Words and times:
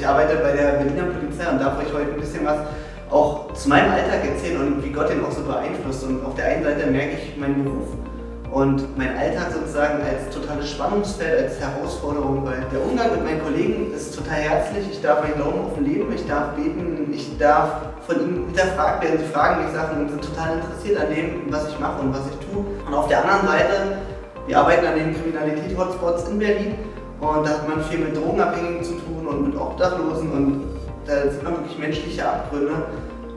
Ich 0.00 0.06
arbeite 0.06 0.36
bei 0.36 0.52
der 0.52 0.80
Berliner 0.80 1.12
Polizei 1.12 1.46
und 1.50 1.60
darf 1.60 1.78
euch 1.78 1.92
heute 1.92 2.12
ein 2.12 2.20
bisschen 2.20 2.46
was 2.46 2.56
auch 3.10 3.52
zu 3.52 3.68
meinem 3.68 3.92
Alltag 3.92 4.24
erzählen 4.24 4.60
und 4.60 4.82
wie 4.82 4.90
Gott 4.90 5.10
den 5.10 5.22
auch 5.22 5.30
so 5.30 5.42
beeinflusst. 5.42 6.04
Und 6.04 6.24
auf 6.24 6.34
der 6.36 6.46
einen 6.46 6.64
Seite 6.64 6.86
merke 6.90 7.16
ich 7.20 7.36
meinen 7.36 7.64
Beruf 7.64 7.88
und 8.50 8.96
mein 8.96 9.16
Alltag 9.16 9.52
sozusagen 9.52 10.00
als 10.00 10.34
totales 10.34 10.70
Spannungsfeld, 10.70 11.50
als 11.50 11.60
Herausforderung, 11.60 12.46
weil 12.46 12.64
der 12.72 12.82
Umgang 12.82 13.10
mit 13.10 13.24
meinen 13.24 13.42
Kollegen 13.42 13.92
ist 13.94 14.16
total 14.16 14.40
herzlich. 14.40 14.86
Ich 14.90 15.02
darf 15.02 15.22
meinen 15.22 15.34
Glauben 15.34 15.66
offen 15.66 15.84
leben, 15.84 16.10
ich 16.14 16.26
darf 16.26 16.54
beten, 16.56 17.12
ich 17.12 17.36
darf 17.36 17.92
von 18.06 18.16
ihnen 18.20 18.46
hinterfragt 18.46 19.04
werden. 19.04 19.18
Sie 19.18 19.30
fragen 19.30 19.64
mich 19.64 19.74
Sachen 19.74 20.00
und 20.00 20.08
sind 20.08 20.24
total 20.24 20.54
interessiert 20.54 20.98
an 20.98 21.14
dem, 21.14 21.52
was 21.52 21.68
ich 21.68 21.78
mache 21.78 22.00
und 22.00 22.14
was 22.14 22.22
ich 22.30 22.46
tue. 22.48 22.64
Und 22.86 22.94
auf 22.94 23.08
der 23.08 23.22
anderen 23.22 23.46
Seite, 23.46 23.98
wir 24.46 24.58
arbeiten 24.58 24.86
an 24.86 24.94
den 24.94 25.14
Kriminalität-Hotspots 25.14 26.28
in 26.30 26.38
Berlin 26.38 26.74
und 27.20 27.46
da 27.46 27.50
hat 27.50 27.68
man 27.68 27.84
viel 27.84 27.98
mit 27.98 28.16
Drogenabhängigen 28.16 28.82
zu 28.82 28.92
tun 28.92 29.09
und 29.30 29.48
mit 29.48 29.56
Obdachlosen 29.56 30.32
und 30.32 30.64
da 31.06 31.30
sind 31.30 31.42
man 31.42 31.54
wirklich 31.54 31.78
menschliche 31.78 32.28
Abgründe. 32.28 32.72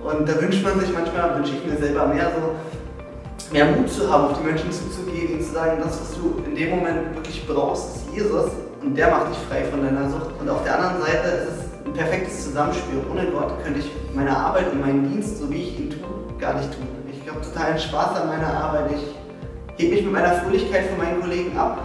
Und 0.03 0.27
da 0.27 0.41
wünscht 0.41 0.63
man 0.63 0.80
sich 0.80 0.94
manchmal, 0.94 1.38
wünsche 1.38 1.53
ich 1.55 1.66
mir 1.66 1.77
selber 1.77 2.08
mehr 2.08 2.30
so, 2.35 3.53
mehr 3.53 3.66
Mut 3.66 3.89
zu 3.89 4.11
haben, 4.11 4.25
auf 4.25 4.39
die 4.39 4.45
Menschen 4.45 4.72
zuzugehen, 4.72 5.31
ihnen 5.31 5.41
zu 5.41 5.53
sagen, 5.53 5.77
das, 5.81 6.02
was 6.02 6.16
du 6.16 6.44
in 6.45 6.55
dem 6.55 6.72
Moment 6.72 7.16
wirklich 7.16 7.47
brauchst, 7.47 7.95
ist 7.95 8.13
Jesus 8.13 8.52
und 8.81 8.97
der 8.97 9.09
macht 9.09 9.30
dich 9.30 9.38
frei 9.50 9.63
von 9.63 9.81
deiner 9.83 10.09
Sucht. 10.09 10.31
Und 10.39 10.50
auf 10.50 10.63
der 10.63 10.77
anderen 10.77 11.02
Seite 11.02 11.27
ist 11.27 11.47
es 11.47 11.85
ein 11.85 11.94
perfektes 11.94 12.44
Zusammenspiel. 12.45 13.00
Ohne 13.09 13.25
Gott 13.28 13.63
könnte 13.63 13.80
ich 13.80 13.91
meine 14.13 14.35
Arbeit 14.35 14.72
und 14.73 14.81
meinen 14.81 15.09
Dienst, 15.09 15.39
so 15.39 15.50
wie 15.50 15.63
ich 15.63 15.80
ihn 15.80 15.89
tue, 15.89 16.38
gar 16.38 16.55
nicht 16.55 16.72
tun. 16.73 16.88
Ich 17.09 17.30
habe 17.30 17.39
totalen 17.41 17.80
Spaß 17.80 18.22
an 18.22 18.28
meiner 18.28 18.53
Arbeit. 18.53 18.91
Ich 18.91 19.81
hebe 19.81 19.95
mich 19.95 20.03
mit 20.03 20.13
meiner 20.13 20.33
Fröhlichkeit 20.33 20.88
von 20.88 20.97
meinen 20.97 21.22
Kollegen 21.22 21.57
ab 21.57 21.80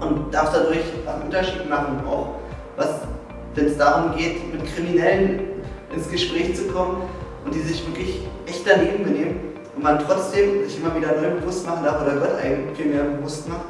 und 0.00 0.34
darf 0.34 0.52
dadurch 0.52 0.84
einen 1.06 1.22
Unterschied 1.22 1.68
machen, 1.68 2.00
auch 2.06 2.34
was, 2.76 3.00
wenn 3.58 3.66
es 3.66 3.76
darum 3.76 4.14
geht, 4.16 4.52
mit 4.52 4.64
Kriminellen 4.74 5.40
ins 5.94 6.08
Gespräch 6.10 6.54
zu 6.54 6.64
kommen 6.68 7.02
und 7.44 7.54
die 7.54 7.60
sich 7.60 7.84
wirklich 7.86 8.20
echt 8.46 8.64
daneben 8.66 9.04
benehmen 9.04 9.36
und 9.74 9.82
man 9.82 9.98
trotzdem 9.98 10.64
sich 10.64 10.78
immer 10.78 10.94
wieder 10.94 11.08
neu 11.20 11.40
bewusst 11.40 11.66
machen 11.66 11.84
darf 11.84 12.02
oder 12.02 12.16
Gott 12.16 12.38
eigentlich 12.42 12.76
viel 12.76 12.86
mehr 12.92 13.04
bewusst 13.04 13.48
macht, 13.48 13.66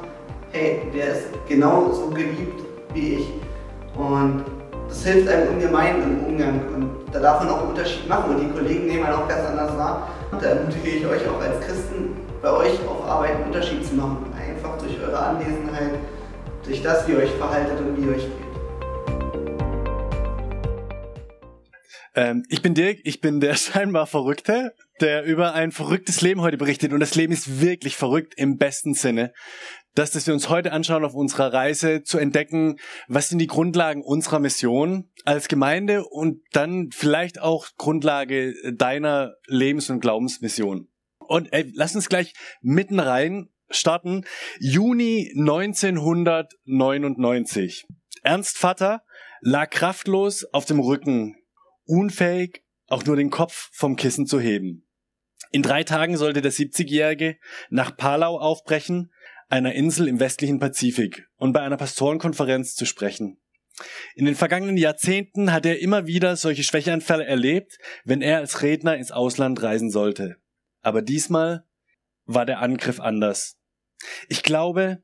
hey, 0.52 0.82
der 0.94 1.12
ist 1.12 1.26
genauso 1.48 2.10
geliebt 2.10 2.62
wie 2.92 3.14
ich 3.14 3.28
und 3.96 4.44
das 4.88 5.04
hilft 5.04 5.28
einem 5.28 5.54
ungemein 5.54 6.02
im 6.02 6.24
Umgang 6.24 6.60
und 6.74 6.90
da 7.12 7.20
darf 7.20 7.40
man 7.40 7.50
auch 7.50 7.60
einen 7.60 7.70
Unterschied 7.70 8.08
machen 8.08 8.34
und 8.34 8.40
die 8.40 8.50
Kollegen 8.50 8.86
nehmen 8.86 9.04
einen 9.04 9.14
auch 9.16 9.28
ganz 9.28 9.46
anders 9.46 9.76
wahr. 9.76 10.08
Und 10.30 10.42
da 10.42 10.48
ermutige 10.48 10.88
ich 10.88 11.06
euch 11.06 11.28
auch 11.28 11.40
als 11.40 11.60
Christen, 11.66 12.16
bei 12.42 12.50
euch 12.50 12.72
auf 12.86 13.06
Arbeit 13.06 13.36
einen 13.36 13.44
Unterschied 13.44 13.86
zu 13.86 13.94
machen, 13.94 14.32
einfach 14.34 14.78
durch 14.78 14.98
eure 15.02 15.18
Anwesenheit, 15.18 15.98
durch 16.64 16.82
das, 16.82 17.06
wie 17.06 17.12
ihr 17.12 17.18
euch 17.18 17.32
verhaltet 17.32 17.78
und 17.80 17.96
wie 17.96 18.06
ihr 18.06 18.16
euch 18.16 18.26
Ähm, 22.18 22.44
ich 22.48 22.62
bin 22.62 22.74
Dirk, 22.74 22.98
ich 23.04 23.20
bin 23.20 23.38
der 23.38 23.54
scheinbar 23.54 24.08
Verrückte, 24.08 24.74
der 25.00 25.22
über 25.22 25.54
ein 25.54 25.70
verrücktes 25.70 26.20
Leben 26.20 26.40
heute 26.40 26.56
berichtet. 26.56 26.92
Und 26.92 26.98
das 26.98 27.14
Leben 27.14 27.32
ist 27.32 27.60
wirklich 27.60 27.96
verrückt 27.96 28.34
im 28.36 28.58
besten 28.58 28.94
Sinne. 28.94 29.32
Das, 29.94 30.10
das 30.10 30.26
wir 30.26 30.34
uns 30.34 30.48
heute 30.48 30.72
anschauen 30.72 31.04
auf 31.04 31.14
unserer 31.14 31.52
Reise, 31.52 32.02
zu 32.02 32.18
entdecken, 32.18 32.80
was 33.06 33.28
sind 33.28 33.38
die 33.38 33.46
Grundlagen 33.46 34.02
unserer 34.02 34.40
Mission 34.40 35.08
als 35.24 35.46
Gemeinde 35.46 36.06
und 36.06 36.40
dann 36.50 36.90
vielleicht 36.90 37.40
auch 37.40 37.68
Grundlage 37.76 38.52
deiner 38.72 39.34
Lebens- 39.46 39.88
und 39.88 40.00
Glaubensmission. 40.00 40.88
Und 41.20 41.52
ey, 41.52 41.70
lass 41.72 41.94
uns 41.94 42.08
gleich 42.08 42.32
mitten 42.62 42.98
rein 42.98 43.48
starten. 43.70 44.24
Juni 44.58 45.32
1999. 45.36 47.86
Ernst 48.24 48.58
Vater 48.58 49.04
lag 49.40 49.70
kraftlos 49.70 50.44
auf 50.52 50.64
dem 50.64 50.80
Rücken, 50.80 51.37
unfähig, 51.88 52.62
auch 52.86 53.04
nur 53.04 53.16
den 53.16 53.30
Kopf 53.30 53.70
vom 53.72 53.96
Kissen 53.96 54.26
zu 54.26 54.38
heben. 54.38 54.86
In 55.50 55.62
drei 55.62 55.82
Tagen 55.82 56.16
sollte 56.16 56.42
der 56.42 56.52
70-Jährige 56.52 57.38
nach 57.70 57.96
Palau 57.96 58.38
aufbrechen, 58.38 59.12
einer 59.48 59.72
Insel 59.72 60.08
im 60.08 60.20
westlichen 60.20 60.58
Pazifik, 60.58 61.26
und 61.36 61.52
bei 61.52 61.60
einer 61.60 61.78
Pastorenkonferenz 61.78 62.74
zu 62.74 62.84
sprechen. 62.84 63.40
In 64.14 64.26
den 64.26 64.34
vergangenen 64.34 64.76
Jahrzehnten 64.76 65.52
hat 65.52 65.64
er 65.64 65.80
immer 65.80 66.06
wieder 66.06 66.36
solche 66.36 66.64
Schwächeanfälle 66.64 67.24
erlebt, 67.24 67.78
wenn 68.04 68.20
er 68.20 68.38
als 68.38 68.62
Redner 68.62 68.96
ins 68.96 69.12
Ausland 69.12 69.62
reisen 69.62 69.90
sollte. 69.90 70.36
Aber 70.82 71.00
diesmal 71.00 71.64
war 72.24 72.44
der 72.44 72.60
Angriff 72.60 73.00
anders. 73.00 73.56
Ich 74.28 74.42
glaube, 74.42 75.02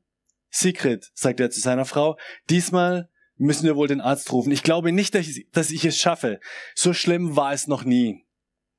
Sigrid, 0.49 1.11
sagt 1.13 1.39
er 1.39 1.49
zu 1.49 1.59
seiner 1.59 1.85
Frau, 1.85 2.17
diesmal 2.49 3.09
müssen 3.37 3.65
wir 3.65 3.75
wohl 3.75 3.87
den 3.87 4.01
Arzt 4.01 4.31
rufen. 4.31 4.51
Ich 4.51 4.63
glaube 4.63 4.91
nicht, 4.91 5.15
dass 5.15 5.27
ich, 5.27 5.47
dass 5.51 5.71
ich 5.71 5.85
es 5.85 5.97
schaffe. 5.97 6.39
So 6.73 6.93
schlimm 6.93 7.35
war 7.35 7.53
es 7.53 7.67
noch 7.67 7.83
nie. 7.83 8.25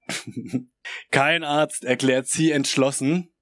Kein 1.10 1.44
Arzt, 1.44 1.84
erklärt 1.84 2.28
sie 2.28 2.50
entschlossen. 2.50 3.32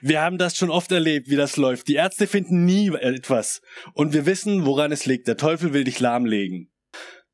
Wir 0.00 0.20
haben 0.20 0.38
das 0.38 0.56
schon 0.56 0.70
oft 0.70 0.92
erlebt, 0.92 1.28
wie 1.30 1.36
das 1.36 1.56
läuft. 1.56 1.88
Die 1.88 1.94
Ärzte 1.94 2.26
finden 2.26 2.64
nie 2.64 2.88
etwas. 2.88 3.62
Und 3.94 4.12
wir 4.12 4.26
wissen, 4.26 4.66
woran 4.66 4.92
es 4.92 5.06
liegt. 5.06 5.28
Der 5.28 5.36
Teufel 5.36 5.72
will 5.72 5.84
dich 5.84 5.98
lahmlegen. 5.98 6.70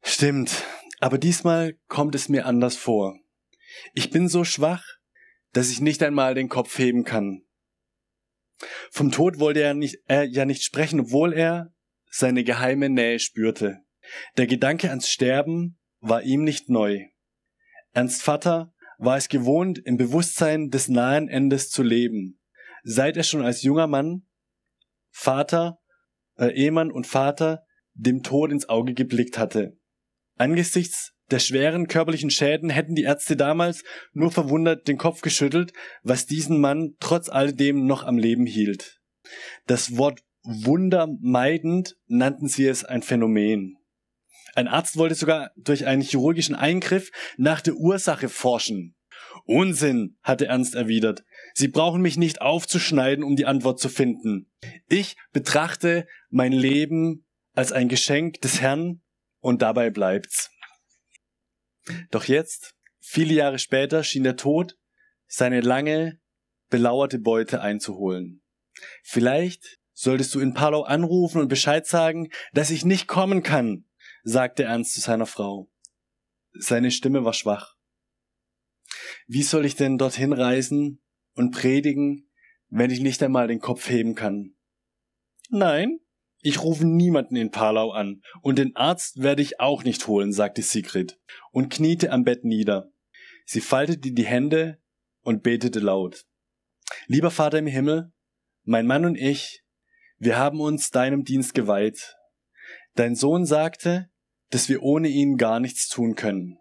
Stimmt. 0.03 0.65
Aber 1.00 1.19
diesmal 1.19 1.75
kommt 1.88 2.15
es 2.15 2.28
mir 2.28 2.47
anders 2.47 2.76
vor. 2.76 3.19
Ich 3.94 4.10
bin 4.10 4.28
so 4.28 4.44
schwach, 4.44 4.84
dass 5.53 5.70
ich 5.70 5.81
nicht 5.81 6.03
einmal 6.03 6.34
den 6.34 6.49
Kopf 6.49 6.78
heben 6.78 7.05
kann. 7.05 7.43
Vom 8.91 9.12
Tod 9.12 9.38
wollte 9.38 9.60
er, 9.60 9.75
nicht, 9.75 9.99
er 10.06 10.25
ja 10.25 10.44
nicht 10.44 10.65
sprechen, 10.65 11.00
obwohl 11.00 11.32
er 11.32 11.72
seine 12.10 12.44
geheime 12.44 12.88
Nähe 12.88 13.19
spürte. 13.19 13.80
Der 14.36 14.46
Gedanke 14.46 14.91
ans 14.91 15.08
Sterben 15.08 15.78
war 16.00 16.22
ihm 16.22 16.44
nicht 16.44 16.69
neu. 16.69 17.06
Ernst 17.92 18.22
Vater 18.22 18.72
war 18.98 19.16
es 19.16 19.28
gewohnt, 19.28 19.78
im 19.78 19.96
Bewusstsein 19.96 20.70
des 20.70 20.88
nahen 20.88 21.28
Endes 21.28 21.70
zu 21.70 21.82
leben. 21.82 22.41
Seit 22.82 23.16
er 23.16 23.22
schon 23.22 23.42
als 23.42 23.62
junger 23.62 23.86
Mann, 23.86 24.26
Vater, 25.10 25.78
äh, 26.36 26.52
Ehemann 26.52 26.91
und 26.91 27.06
Vater 27.06 27.64
dem 27.94 28.22
Tod 28.22 28.52
ins 28.52 28.69
Auge 28.69 28.94
geblickt 28.94 29.38
hatte. 29.38 29.76
Angesichts 30.36 31.12
der 31.30 31.40
schweren 31.40 31.88
körperlichen 31.88 32.30
Schäden 32.30 32.70
hätten 32.70 32.94
die 32.94 33.02
Ärzte 33.02 33.36
damals 33.36 33.84
nur 34.12 34.30
verwundert 34.30 34.88
den 34.88 34.96
Kopf 34.96 35.20
geschüttelt, 35.20 35.72
was 36.02 36.26
diesen 36.26 36.60
Mann 36.60 36.94
trotz 37.00 37.28
alledem 37.28 37.84
noch 37.84 38.02
am 38.04 38.16
Leben 38.16 38.46
hielt. 38.46 39.00
Das 39.66 39.96
Wort 39.98 40.22
Wunder 40.50 41.09
meidend 41.20 41.98
nannten 42.06 42.48
sie 42.48 42.66
es 42.66 42.82
ein 42.82 43.03
Phänomen. 43.03 43.76
Ein 44.54 44.66
Arzt 44.66 44.97
wollte 44.97 45.14
sogar 45.14 45.50
durch 45.56 45.84
einen 45.84 46.00
chirurgischen 46.00 46.54
Eingriff 46.54 47.10
nach 47.36 47.60
der 47.60 47.75
Ursache 47.75 48.31
forschen. 48.31 48.97
Unsinn, 49.44 50.16
hatte 50.22 50.47
Ernst 50.47 50.75
erwidert. 50.75 51.22
Sie 51.53 51.69
brauchen 51.69 52.00
mich 52.00 52.16
nicht 52.16 52.40
aufzuschneiden, 52.40 53.25
um 53.25 53.37
die 53.37 53.44
Antwort 53.44 53.78
zu 53.78 53.90
finden. 53.90 54.50
Ich 54.88 55.17
betrachte 55.32 56.06
mein 56.31 56.52
Leben 56.52 57.26
als 57.52 57.73
ein 57.73 57.88
Geschenk 57.88 58.40
des 58.40 58.62
Herrn 58.62 59.02
und 59.40 59.61
dabei 59.61 59.90
bleibt's. 59.90 60.50
Doch 62.11 62.25
jetzt, 62.25 62.75
viele 63.00 63.34
Jahre 63.34 63.58
später, 63.58 64.02
schien 64.02 64.25
der 64.25 64.37
Tod 64.37 64.78
seine 65.26 65.61
lange, 65.61 66.20
belauerte 66.70 67.19
Beute 67.19 67.61
einzuholen. 67.61 68.40
Vielleicht 69.02 69.77
solltest 69.99 70.33
du 70.33 70.39
in 70.39 70.55
Palau 70.55 70.83
anrufen 70.83 71.41
und 71.41 71.49
Bescheid 71.49 71.85
sagen, 71.85 72.31
dass 72.53 72.71
ich 72.71 72.85
nicht 72.85 73.09
kommen 73.09 73.43
kann, 73.43 73.85
sagte 74.23 74.62
Ernst 74.62 74.95
zu 74.95 75.00
seiner 75.00 75.27
Frau. 75.27 75.69
Seine 76.53 76.93
Stimme 76.93 77.25
war 77.25 77.33
schwach. 77.33 77.75
Wie 79.27 79.43
soll 79.43 79.67
ich 79.67 79.75
denn 79.75 79.99
dorthin 79.99 80.33
reisen 80.33 81.03
und 81.35 81.50
predigen, 81.50 82.31
wenn 82.69 82.93
ich 82.93 83.00
nicht 83.00 83.21
einmal 83.25 83.49
den 83.49 83.59
Kopf 83.59 83.91
heben 83.91 84.15
kann? 84.15 84.55
Nein, 85.50 85.99
ich 86.43 86.62
rufe 86.62 86.87
niemanden 86.87 87.35
in 87.35 87.50
Palau 87.50 87.91
an, 87.91 88.23
und 88.41 88.59
den 88.59 88.77
Arzt 88.77 89.21
werde 89.21 89.43
ich 89.43 89.59
auch 89.59 89.83
nicht 89.83 90.06
holen, 90.06 90.33
sagte 90.33 90.62
Sigrid 90.62 91.19
und 91.50 91.71
kniete 91.71 92.12
am 92.12 92.23
Bett 92.23 92.45
nieder. 92.45 92.93
Sie 93.47 93.61
faltete 93.61 94.12
die 94.12 94.27
Hände 94.27 94.81
und 95.23 95.43
betete 95.43 95.81
laut. 95.81 96.25
Lieber 97.09 97.33
Vater 97.33 97.59
im 97.59 97.67
Himmel, 97.67 98.12
mein 98.62 98.87
Mann 98.87 99.05
und 99.05 99.17
ich, 99.17 99.65
wir 100.19 100.37
haben 100.37 100.61
uns 100.61 100.91
deinem 100.91 101.25
Dienst 101.25 101.55
geweiht. 101.55 102.17
Dein 102.94 103.15
Sohn 103.15 103.47
sagte, 103.47 104.11
dass 104.50 104.69
wir 104.69 104.82
ohne 104.82 105.09
ihn 105.09 105.37
gar 105.37 105.61
nichts 105.61 105.88
tun 105.88 106.15
können. 106.15 106.59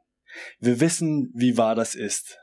Wir 0.59 0.79
wissen, 0.79 1.31
wie 1.33 1.57
wahr 1.57 1.75
das 1.75 1.95
ist. 1.95 2.37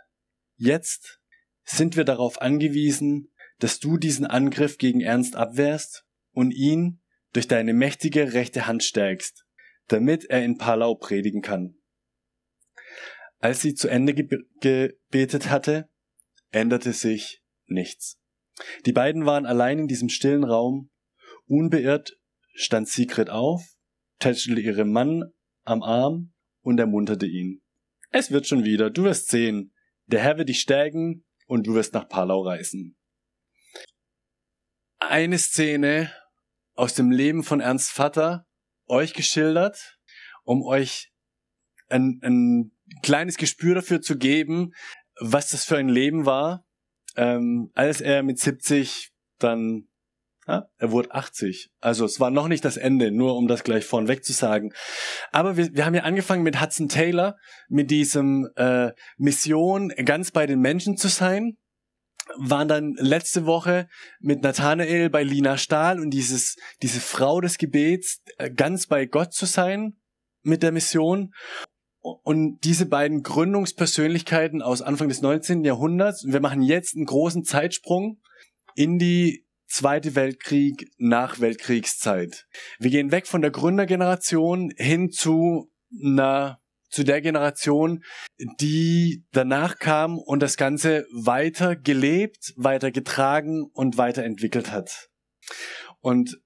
Jetzt 0.57 1.21
sind 1.63 1.97
wir 1.97 2.05
darauf 2.05 2.41
angewiesen, 2.41 3.33
dass 3.59 3.79
du 3.79 3.97
diesen 3.97 4.27
Angriff 4.27 4.79
gegen 4.79 5.01
Ernst 5.01 5.37
abwehrst 5.37 6.05
und 6.33 6.51
ihn 6.51 7.01
durch 7.33 7.49
deine 7.49 7.75
mächtige 7.75 8.33
rechte 8.33 8.67
Hand 8.67 8.83
stärkst, 8.83 9.45
damit 9.89 10.25
er 10.25 10.45
in 10.45 10.59
Palau 10.59 10.95
predigen 10.95 11.43
kann. 11.43 11.77
Als 13.39 13.61
sie 13.61 13.75
zu 13.75 13.89
Ende 13.89 14.15
gebetet 14.15 15.51
hatte, 15.51 15.89
änderte 16.51 16.93
sich 16.93 17.43
nichts. 17.67 18.19
Die 18.87 18.93
beiden 18.93 19.27
waren 19.27 19.47
allein 19.47 19.81
in 19.81 19.89
diesem 19.89 20.09
stillen 20.09 20.45
Raum. 20.45 20.91
Unbeirrt 21.47 22.17
stand 22.55 22.89
Sigrid 22.89 23.31
auf, 23.31 23.63
tätschelte 24.19 24.61
ihrem 24.61 24.91
Mann 24.93 25.33
am 25.65 25.83
Arm 25.83 26.33
und 26.63 26.79
ermunterte 26.79 27.27
ihn. 27.27 27.63
Es 28.11 28.31
wird 28.31 28.47
schon 28.47 28.65
wieder, 28.65 28.91
du 28.91 29.05
wirst 29.05 29.29
sehen. 29.29 29.73
Der 30.07 30.21
Herr 30.21 30.39
wird 30.39 30.49
dich 30.49 30.61
stärken 30.61 31.25
und 31.47 31.67
du 31.67 31.75
wirst 31.75 31.95
nach 31.95 32.09
Palau 32.09 32.43
reisen. 32.43 32.97
Eine 34.99 35.39
Szene 35.39 36.13
aus 36.75 36.95
dem 36.95 37.11
Leben 37.11 37.43
von 37.43 37.61
Ernst 37.61 37.91
Vater 37.91 38.47
euch 38.87 39.15
geschildert, 39.15 39.99
um 40.45 40.63
euch 40.63 41.13
ein, 41.89 42.21
ein 42.23 42.73
kleines 43.03 43.37
Gespür 43.37 43.75
dafür 43.75 44.01
zu 44.01 44.17
geben, 44.17 44.73
was 45.21 45.51
das 45.51 45.65
für 45.65 45.77
ein 45.77 45.89
Leben 45.89 46.27
war, 46.27 46.67
ähm, 47.17 47.71
als 47.75 48.01
er 48.01 48.23
mit 48.23 48.39
70 48.39 49.13
dann 49.39 49.89
ja, 50.47 50.69
er 50.77 50.91
wurde 50.91 51.13
80. 51.13 51.71
Also 51.81 52.05
es 52.05 52.21
war 52.21 52.31
noch 52.31 52.49
nicht 52.49 52.65
das 52.65 52.77
Ende, 52.77 53.11
nur 53.11 53.37
um 53.37 53.49
das 53.49 53.65
gleich 53.65 53.85
vornweg 53.85 54.25
zu 54.25 54.33
sagen. 54.33 54.73
Aber 55.33 55.57
wir, 55.57 55.75
wir 55.75 55.87
haben 55.87 55.95
ja 55.95 56.03
angefangen 56.03 56.43
mit 56.43 56.61
Hudson 56.61 56.89
Taylor, 56.89 57.37
mit 57.69 57.91
diesem 57.91 58.49
äh, 58.57 58.93
Mission, 59.17 59.89
ganz 60.05 60.33
bei 60.33 60.47
den 60.47 60.61
Menschen 60.61 60.97
zu 60.97 61.09
sein. 61.09 61.57
Waren 62.37 62.69
dann 62.69 62.95
letzte 62.99 63.47
Woche 63.47 63.89
mit 64.21 64.43
Nathanael 64.43 65.09
bei 65.09 65.23
Lina 65.23 65.57
Stahl 65.57 66.01
und 66.01 66.11
dieses, 66.11 66.57
diese 66.83 67.01
Frau 67.01 67.41
des 67.41 67.57
Gebets, 67.59 68.21
äh, 68.39 68.51
ganz 68.51 68.87
bei 68.87 69.07
Gott 69.07 69.33
zu 69.33 69.47
sein 69.47 69.97
mit 70.43 70.63
der 70.63 70.73
Mission. 70.73 71.33
Und 72.01 72.59
diese 72.65 72.85
beiden 72.85 73.23
Gründungspersönlichkeiten 73.23 74.61
aus 74.61 74.83
Anfang 74.83 75.09
des 75.09 75.23
19. 75.23 75.65
Jahrhunderts, 75.65 76.27
wir 76.27 76.41
machen 76.41 76.61
jetzt 76.61 76.97
einen 76.97 77.07
großen 77.07 77.45
Zeitsprung 77.45 78.21
in 78.75 78.99
die 78.99 79.44
Zweite 79.77 80.15
Weltkrieg 80.15 80.89
nach 80.99 81.41
Weltkriegszeit. 81.41 82.47
Wir 82.79 82.91
gehen 82.93 83.11
weg 83.11 83.27
von 83.27 83.43
der 83.43 83.51
Gründergeneration 83.51 84.73
hin 84.77 85.11
zu 85.11 85.69
einer 86.01 86.61
zu 86.91 87.03
der 87.03 87.21
Generation, 87.21 88.05
die 88.61 89.25
danach 89.33 89.81
kam 89.81 90.17
und 90.17 90.45
das 90.45 90.57
Ganze 90.57 91.09
weiter 91.13 91.75
gelebt, 91.75 92.55
weiter 92.57 92.93
getragen 92.93 93.65
und 93.73 93.99
weiterentwickelt 93.99 94.71
hat. 94.71 95.09
Und 95.99 96.39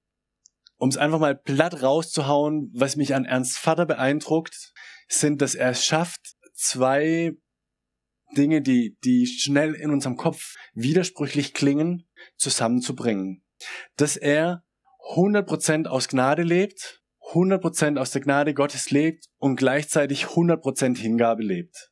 um 0.77 0.89
es 0.89 0.97
einfach 0.97 1.19
mal 1.19 1.35
platt 1.35 1.83
rauszuhauen, 1.83 2.71
was 2.73 2.95
mich 2.95 3.13
an 3.13 3.25
Ernst 3.25 3.59
Vater 3.59 3.85
beeindruckt, 3.85 4.73
sind, 5.07 5.43
dass 5.43 5.53
er 5.53 5.69
es 5.69 5.85
schafft, 5.85 6.33
zwei 6.55 7.33
Dinge, 8.35 8.63
die, 8.63 8.97
die 9.03 9.27
schnell 9.27 9.75
in 9.75 9.91
unserem 9.91 10.17
Kopf 10.17 10.55
widersprüchlich 10.73 11.53
klingen, 11.53 12.08
zusammenzubringen. 12.37 13.43
Dass 13.97 14.17
er 14.17 14.63
100% 15.13 15.87
aus 15.87 16.07
Gnade 16.07 16.43
lebt, 16.43 17.01
100% 17.33 17.99
aus 17.99 18.11
der 18.11 18.21
Gnade 18.21 18.53
Gottes 18.53 18.91
lebt 18.91 19.25
und 19.37 19.55
gleichzeitig 19.55 20.25
100% 20.25 20.97
Hingabe 20.97 21.43
lebt. 21.43 21.89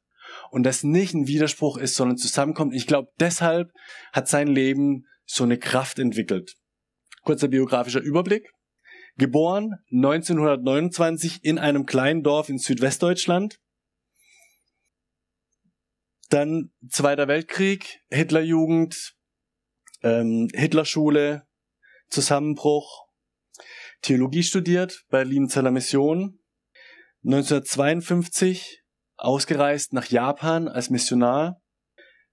Und 0.52 0.64
das 0.64 0.84
nicht 0.84 1.14
ein 1.14 1.28
Widerspruch 1.28 1.78
ist, 1.78 1.96
sondern 1.96 2.18
zusammenkommt. 2.18 2.74
Ich 2.74 2.88
glaube, 2.88 3.10
deshalb 3.20 3.72
hat 4.14 4.28
sein 4.28 4.48
Leben 4.48 5.06
so 5.26 5.44
eine 5.44 5.58
Kraft 5.58 6.00
entwickelt. 6.00 6.56
Kurzer 7.24 7.48
biografischer 7.48 8.02
Überblick. 8.02 8.50
Geboren 9.18 9.74
1929 9.92 11.44
in 11.44 11.58
einem 11.58 11.86
kleinen 11.86 12.24
Dorf 12.24 12.50
in 12.50 12.60
Südwestdeutschland. 12.60 13.60
Dann 16.30 16.72
Zweiter 16.90 17.28
Weltkrieg, 17.28 18.00
Hitlerjugend, 18.10 19.17
ähm, 20.04 20.48
Hitlerschule, 20.54 21.44
Zusammenbruch, 22.10 23.08
Theologie 24.02 24.44
studiert 24.44 25.04
bei 25.10 25.24
Liebenzeller 25.24 25.72
Mission, 25.72 26.40
1952 27.24 28.84
ausgereist 29.18 29.94
nach 29.94 30.06
Japan 30.06 30.68
als 30.68 30.90
Missionar, 30.90 31.62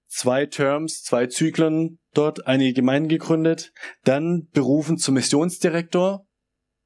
zwei 0.07 0.45
Terms, 0.45 1.01
zwei 1.03 1.27
Zyklen 1.27 1.99
dort 2.13 2.47
einige 2.47 2.73
Gemeinden 2.73 3.09
gegründet, 3.09 3.73
dann 4.03 4.47
berufen 4.51 4.97
zum 4.97 5.15
Missionsdirektor. 5.15 6.25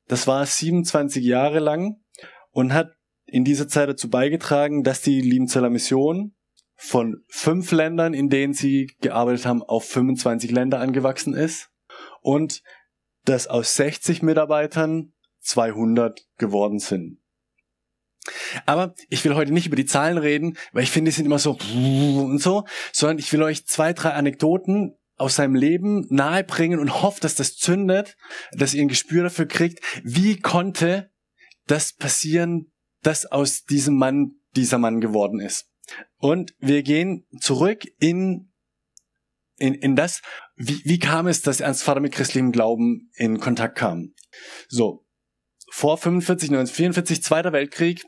Das 0.07 0.25
war 0.25 0.45
27 0.45 1.23
Jahre 1.23 1.59
lang 1.59 2.01
und 2.51 2.73
hat 2.73 2.93
in 3.25 3.43
dieser 3.43 3.67
Zeit 3.67 3.89
dazu 3.89 4.09
beigetragen, 4.09 4.83
dass 4.83 5.01
die 5.01 5.21
Liebenzeller 5.21 5.69
Mission 5.69 6.35
von 6.79 7.23
fünf 7.27 7.71
Ländern, 7.71 8.13
in 8.13 8.29
denen 8.29 8.53
sie 8.53 8.89
gearbeitet 9.01 9.45
haben, 9.45 9.61
auf 9.61 9.85
25 9.89 10.49
Länder 10.51 10.79
angewachsen 10.79 11.33
ist 11.33 11.69
und 12.21 12.61
dass 13.25 13.47
aus 13.47 13.75
60 13.75 14.21
Mitarbeitern 14.21 15.11
200 15.41 16.21
geworden 16.37 16.79
sind. 16.79 17.19
Aber 18.65 18.95
ich 19.09 19.25
will 19.25 19.35
heute 19.35 19.51
nicht 19.51 19.67
über 19.67 19.75
die 19.75 19.85
Zahlen 19.85 20.17
reden, 20.17 20.57
weil 20.71 20.83
ich 20.83 20.91
finde, 20.91 21.11
die 21.11 21.15
sind 21.15 21.25
immer 21.25 21.39
so 21.39 21.57
und 21.73 22.41
so, 22.41 22.65
sondern 22.93 23.19
ich 23.19 23.31
will 23.33 23.43
euch 23.43 23.65
zwei, 23.65 23.91
drei 23.91 24.11
Anekdoten 24.11 24.95
aus 25.17 25.35
seinem 25.35 25.55
Leben 25.55 26.07
nahebringen 26.09 26.79
und 26.79 27.01
hoffe, 27.01 27.19
dass 27.19 27.35
das 27.35 27.57
zündet, 27.57 28.15
dass 28.53 28.73
ihr 28.73 28.81
ein 28.81 28.87
Gespür 28.87 29.23
dafür 29.23 29.47
kriegt, 29.47 29.83
wie 30.03 30.39
konnte 30.39 31.11
das 31.67 31.93
passieren, 31.93 32.71
dass 33.03 33.25
aus 33.25 33.63
diesem 33.63 33.95
Mann 33.95 34.35
dieser 34.55 34.77
Mann 34.77 35.01
geworden 35.01 35.41
ist. 35.41 35.68
Und 36.17 36.53
wir 36.59 36.83
gehen 36.83 37.25
zurück 37.39 37.83
in, 37.99 38.51
in, 39.57 39.73
in 39.73 39.95
das, 39.95 40.21
wie, 40.55 40.81
wie 40.83 40.99
kam 40.99 41.27
es, 41.27 41.41
dass 41.41 41.59
Ernst 41.59 41.83
Vater 41.83 41.99
mit 41.99 42.13
christlichem 42.13 42.51
Glauben 42.51 43.09
in 43.15 43.39
Kontakt 43.39 43.77
kam. 43.77 44.13
So, 44.67 45.05
vor 45.71 45.97
45, 45.97 46.49
1944, 46.49 47.23
Zweiter 47.23 47.53
Weltkrieg, 47.53 48.03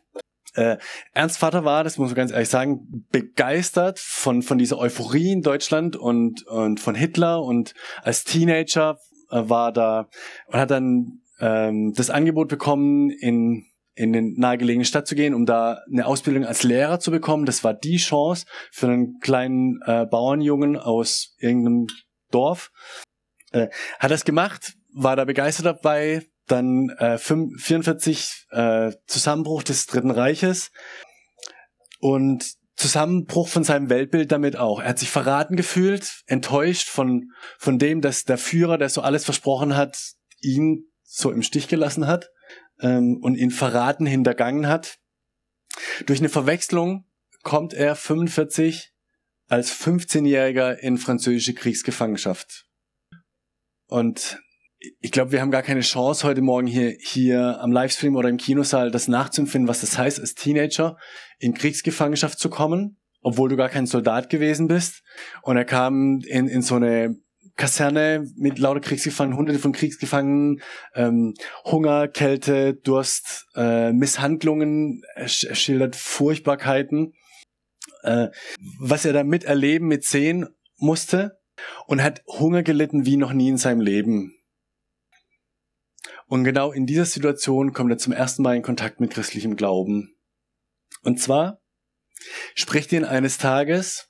äh, 0.56 0.78
Ernst 1.14 1.38
Vater 1.38 1.64
war, 1.64 1.84
das 1.84 1.98
muss 1.98 2.10
man 2.10 2.16
ganz 2.16 2.32
ehrlich 2.32 2.50
sagen, 2.50 3.06
begeistert 3.12 4.00
von, 4.00 4.42
von 4.42 4.58
dieser 4.58 4.78
Euphorie 4.78 5.32
in 5.32 5.42
Deutschland 5.42 5.96
und, 5.96 6.46
und 6.48 6.80
von 6.80 6.96
Hitler 6.96 7.42
und 7.42 7.74
als 8.02 8.24
Teenager 8.24 8.98
äh, 9.30 9.50
war 9.50 9.72
da 9.72 10.10
und 10.48 10.60
hat 10.60 10.72
dann 10.72 11.22
ähm, 11.40 11.94
das 11.96 12.10
Angebot 12.10 12.50
bekommen, 12.50 13.10
in 13.10 13.66
in 14.02 14.14
den 14.14 14.34
nahegelegene 14.34 14.84
Stadt 14.84 15.08
zu 15.08 15.14
gehen, 15.14 15.36
um 15.36 15.46
da 15.46 15.84
eine 15.92 16.08
Ausbildung 16.08 16.44
als 16.44 16.64
Lehrer 16.64 17.00
zu 17.00 17.12
bekommen. 17.12 17.46
Das 17.46 17.64
war 17.64 17.76
die 17.76 17.98
Chance 17.98 18.48
für 18.72 18.88
einen 18.88 19.20
kleinen 19.20 19.80
äh, 19.86 20.08
Bauernjungen 20.08 20.76
aus 20.76 21.36
irgendeinem 21.38 21.86
Dorf. 22.32 22.72
Äh, 23.52 23.68
hat 24.00 24.10
das 24.10 24.26
gemacht, 24.26 24.74
war 24.92 25.16
da 25.16 25.26
begeistert 25.26 25.68
dabei. 25.68 26.26
Dann 26.48 26.90
äh, 26.98 27.20
44 27.20 28.48
äh, 28.50 28.92
Zusammenbruch 29.06 29.62
des 29.62 29.86
Dritten 29.86 30.10
Reiches 30.10 30.72
und 32.00 32.56
Zusammenbruch 32.76 33.50
von 33.50 33.64
seinem 33.64 33.92
Weltbild 33.92 34.32
damit 34.32 34.58
auch. 34.58 34.82
Er 34.82 34.90
hat 34.90 35.00
sich 35.00 35.12
verraten 35.12 35.56
gefühlt, 35.56 36.24
enttäuscht 36.26 36.90
von 36.90 37.30
von 37.60 37.78
dem, 37.78 38.02
dass 38.02 38.24
der 38.24 38.40
Führer, 38.40 38.80
der 38.80 38.90
so 38.90 39.02
alles 39.02 39.26
versprochen 39.26 39.78
hat, 39.78 40.00
ihn 40.42 40.88
so 41.04 41.30
im 41.30 41.44
Stich 41.44 41.68
gelassen 41.68 42.08
hat 42.08 42.32
ähm, 42.82 43.18
und 43.22 43.36
ihn 43.36 43.52
verraten, 43.52 44.06
hintergangen 44.06 44.68
hat. 44.68 44.98
Durch 46.06 46.20
eine 46.20 46.30
Verwechslung 46.30 47.06
kommt 47.44 47.74
er 47.74 47.96
45 47.96 48.92
als 49.48 49.72
15-Jähriger 49.74 50.78
in 50.78 50.98
französische 50.98 51.54
Kriegsgefangenschaft. 51.54 52.66
Und 53.88 54.40
ich 55.00 55.12
glaube, 55.12 55.32
wir 55.32 55.42
haben 55.42 55.52
gar 55.52 55.62
keine 55.62 55.82
Chance 55.82 56.26
heute 56.26 56.42
Morgen 56.42 56.68
hier, 56.68 56.96
hier 57.00 57.60
am 57.62 57.72
Livestream 57.72 58.16
oder 58.16 58.30
im 58.30 58.38
Kinosaal 58.38 58.90
das 58.90 59.08
nachzuempfinden, 59.08 59.68
was 59.68 59.82
das 59.82 59.98
heißt, 59.98 60.20
als 60.20 60.34
Teenager 60.34 60.98
in 61.38 61.54
Kriegsgefangenschaft 61.54 62.40
zu 62.40 62.50
kommen, 62.50 62.98
obwohl 63.22 63.50
du 63.50 63.58
gar 63.58 63.70
kein 63.70 63.86
Soldat 63.86 64.30
gewesen 64.30 64.68
bist. 64.68 65.04
Und 65.44 65.58
er 65.58 65.66
kam 65.66 66.22
in, 66.26 66.48
in 66.48 66.62
so 66.62 66.76
eine 66.76 67.16
Kaserne 67.62 68.28
mit 68.38 68.58
lauter 68.58 68.80
Kriegsgefangenen, 68.80 69.38
hunderte 69.38 69.60
von 69.60 69.72
Kriegsgefangenen, 69.72 70.62
ähm, 70.96 71.36
Hunger, 71.64 72.08
Kälte, 72.08 72.74
Durst, 72.74 73.46
äh, 73.54 73.94
Misshandlungen, 73.94 75.04
er 75.14 75.28
schildert 75.28 75.96
Furchtbarkeiten, 75.96 77.14
äh, 78.02 78.30
was 78.80 79.06
er 79.06 79.14
da 79.14 79.24
miterleben, 79.24 79.88
mit 79.88 80.04
sehen 80.04 80.48
musste. 80.78 81.40
und 81.86 82.02
hat 82.02 82.24
Hunger 82.26 82.64
gelitten 82.64 83.06
wie 83.06 83.18
noch 83.18 83.34
nie 83.34 83.50
in 83.50 83.58
seinem 83.58 83.82
Leben. 83.82 84.34
Und 86.26 86.44
genau 86.44 86.72
in 86.72 86.88
dieser 86.88 87.06
Situation 87.06 87.72
kommt 87.72 87.92
er 87.92 88.00
zum 88.00 88.14
ersten 88.14 88.42
Mal 88.42 88.56
in 88.56 88.64
Kontakt 88.64 89.00
mit 89.00 89.12
christlichem 89.12 89.56
Glauben. 89.56 90.16
Und 91.04 91.20
zwar 91.20 91.62
spricht 92.56 92.92
ihn 92.94 93.06
eines 93.06 93.38
Tages 93.38 94.10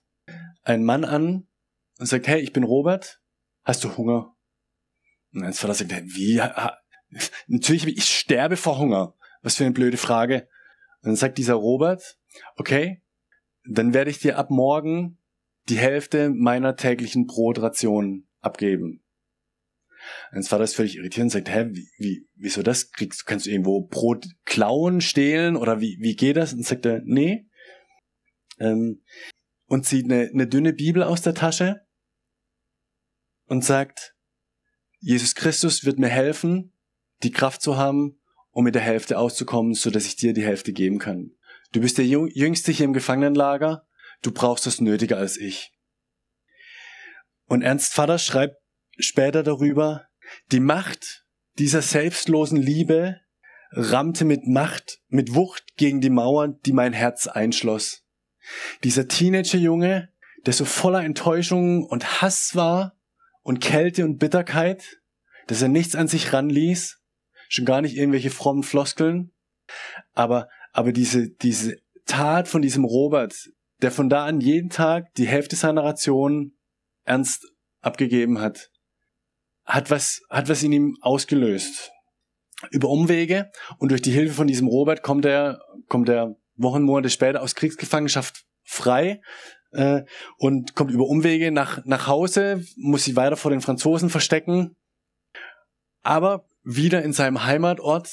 ein 0.64 0.86
Mann 0.86 1.04
an 1.04 1.50
und 2.00 2.06
sagt, 2.06 2.28
hey, 2.28 2.40
ich 2.40 2.54
bin 2.54 2.64
Robert, 2.64 3.21
hast 3.64 3.84
du 3.84 3.96
Hunger? 3.98 4.36
Und 5.34 5.56
Vater 5.56 5.74
sagt, 5.74 5.92
hey, 5.92 6.04
wie? 6.06 6.42
Natürlich, 7.48 7.88
ich 7.88 8.06
sterbe 8.06 8.58
vor 8.58 8.78
Hunger. 8.78 9.16
Was 9.42 9.56
für 9.56 9.64
eine 9.64 9.74
blöde 9.74 9.98
Frage. 9.98 10.48
Und 11.02 11.10
dann 11.10 11.16
sagt 11.16 11.38
dieser 11.38 11.56
Robert, 11.56 12.20
okay, 12.56 13.02
dann 13.66 13.94
werde 13.94 14.12
ich 14.12 14.20
dir 14.20 14.38
ab 14.38 14.50
morgen 14.50 15.18
die 15.70 15.78
Hälfte 15.78 16.30
meiner 16.30 16.76
täglichen 16.76 17.26
Brotration 17.26 18.28
abgeben. 18.40 19.04
Und 20.32 20.48
Vater 20.48 20.64
ist 20.64 20.76
völlig 20.76 20.98
irritiert 20.98 21.26
und 21.26 21.30
sagt, 21.30 21.50
hä, 21.50 21.68
wie, 21.72 21.88
wie, 21.98 22.28
wieso 22.36 22.64
das? 22.64 22.92
Kriegst, 22.92 23.26
kannst 23.26 23.46
du 23.46 23.52
irgendwo 23.52 23.82
Brot 23.82 24.26
klauen, 24.46 25.02
stehlen 25.02 25.56
oder 25.56 25.80
wie, 25.80 25.98
wie 26.02 26.16
geht 26.16 26.38
das? 26.38 26.54
Und 26.54 26.66
sagt 26.66 26.86
er, 26.86 27.02
nee. 27.06 27.48
Ähm, 28.60 29.04
und 29.68 29.86
zieht 29.86 30.06
eine, 30.06 30.30
eine 30.34 30.48
dünne 30.48 30.74
Bibel 30.74 31.04
aus 31.04 31.22
der 31.22 31.36
Tasche 31.36 31.82
und 33.52 33.66
sagt, 33.66 34.16
Jesus 35.00 35.36
Christus 35.36 35.84
wird 35.84 36.00
mir 36.00 36.08
helfen, 36.08 36.72
die 37.22 37.32
Kraft 37.32 37.62
zu 37.62 37.76
haben, 37.76 38.18
um 38.52 38.64
mit 38.64 38.76
der 38.76 38.82
Hälfte 38.82 39.20
auszukommen, 39.20 39.74
so 39.74 39.92
dass 39.92 40.06
ich 40.06 40.16
dir 40.16 40.32
die 40.32 40.46
Hälfte 40.46 40.72
geben 40.72 41.00
kann. 41.00 41.32
Du 41.74 41.82
bist 41.82 41.98
der 41.98 42.06
Jüngste 42.06 42.72
hier 42.72 42.86
im 42.86 42.94
Gefangenenlager, 42.94 43.86
du 44.22 44.32
brauchst 44.32 44.68
es 44.68 44.80
nötiger 44.80 45.18
als 45.18 45.36
ich. 45.36 45.74
Und 47.44 47.62
Ernst 47.62 47.94
Vater 47.94 48.20
schreibt 48.20 48.56
später 48.98 49.44
darüber, 49.44 50.06
die 50.54 50.62
Macht 50.62 51.26
dieser 51.60 51.82
selbstlosen 51.82 52.62
Liebe 52.62 53.20
rammte 53.72 54.24
mit 54.24 54.48
Macht, 54.48 55.02
mit 55.10 55.36
Wucht 55.36 55.76
gegen 55.76 56.00
die 56.00 56.10
Mauer, 56.10 56.48
die 56.48 56.72
mein 56.72 56.94
Herz 56.94 57.28
einschloss. 57.28 58.06
Dieser 58.86 59.10
Teenagerjunge, 59.10 60.08
der 60.46 60.54
so 60.54 60.64
voller 60.64 61.04
Enttäuschung 61.04 61.84
und 61.84 62.22
Hass 62.22 62.56
war 62.56 62.96
und 63.42 63.60
Kälte 63.62 64.06
und 64.06 64.18
Bitterkeit, 64.18 65.00
dass 65.48 65.62
er 65.62 65.68
nichts 65.68 65.96
an 65.96 66.08
sich 66.08 66.34
ranließ, 66.34 67.00
schon 67.50 67.66
gar 67.66 67.82
nicht 67.82 67.98
irgendwelche 67.98 68.30
frommen 68.30 68.64
Floskeln, 68.64 69.32
aber, 70.14 70.48
aber 70.72 70.92
diese, 70.92 71.30
diese 71.30 71.78
Tat 72.06 72.48
von 72.48 72.62
diesem 72.62 72.86
Robert, 72.86 73.50
der 73.82 73.92
von 73.92 74.10
da 74.10 74.26
an 74.26 74.42
jeden 74.42 74.70
Tag 74.70 75.14
die 75.16 75.28
Hälfte 75.28 75.56
seiner 75.56 75.84
Ration 75.84 76.54
ernst 77.04 77.48
abgegeben 77.82 78.40
hat, 78.40 78.70
hat 79.66 79.90
was, 79.90 80.22
hat 80.30 80.50
was 80.50 80.64
in 80.64 80.72
ihm 80.72 80.98
ausgelöst. 81.02 81.92
Über 82.70 82.90
Umwege 82.90 83.50
und 83.80 83.90
durch 83.90 84.02
die 84.02 84.12
Hilfe 84.12 84.36
von 84.36 84.48
diesem 84.48 84.68
Robert 84.68 85.02
kommt 85.02 85.26
er, 85.26 85.62
kommt 85.88 86.10
er 86.10 86.36
Wochen, 86.56 86.84
Monate 86.84 87.10
später 87.10 87.42
aus 87.42 87.56
Kriegsgefangenschaft 87.56 88.46
frei 88.64 89.22
äh, 89.72 90.04
und 90.38 90.76
kommt 90.76 90.92
über 90.92 91.06
Umwege 91.06 91.52
nach, 91.52 91.84
nach 91.86 92.08
Hause, 92.08 92.66
muss 92.78 93.06
sich 93.06 93.16
weiter 93.16 93.38
vor 93.38 93.52
den 93.52 93.62
Franzosen 93.62 94.10
verstecken, 94.10 94.76
aber 96.02 96.46
wieder 96.64 97.04
in 97.04 97.14
seinem 97.14 97.44
Heimatort 97.46 98.10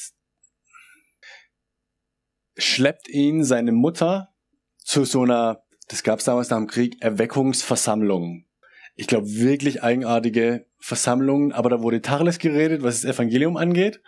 schleppt 2.56 3.08
ihn 3.08 3.44
seine 3.44 3.72
Mutter 3.72 4.34
zu 4.78 5.04
so 5.04 5.22
einer, 5.22 5.62
das 5.88 6.02
gab 6.02 6.18
es 6.18 6.24
damals 6.24 6.50
nach 6.50 6.58
dem 6.58 6.66
Krieg, 6.66 6.96
Erweckungsversammlung. 7.00 8.44
Ich 8.94 9.06
glaube, 9.06 9.28
wirklich 9.28 9.82
eigenartige 9.82 10.66
Versammlungen, 10.80 11.52
aber 11.52 11.70
da 11.70 11.82
wurde 11.82 12.02
Tacheles 12.02 12.38
geredet, 12.38 12.82
was 12.82 13.02
das 13.02 13.14
Evangelium 13.14 13.56
angeht. 13.56 14.00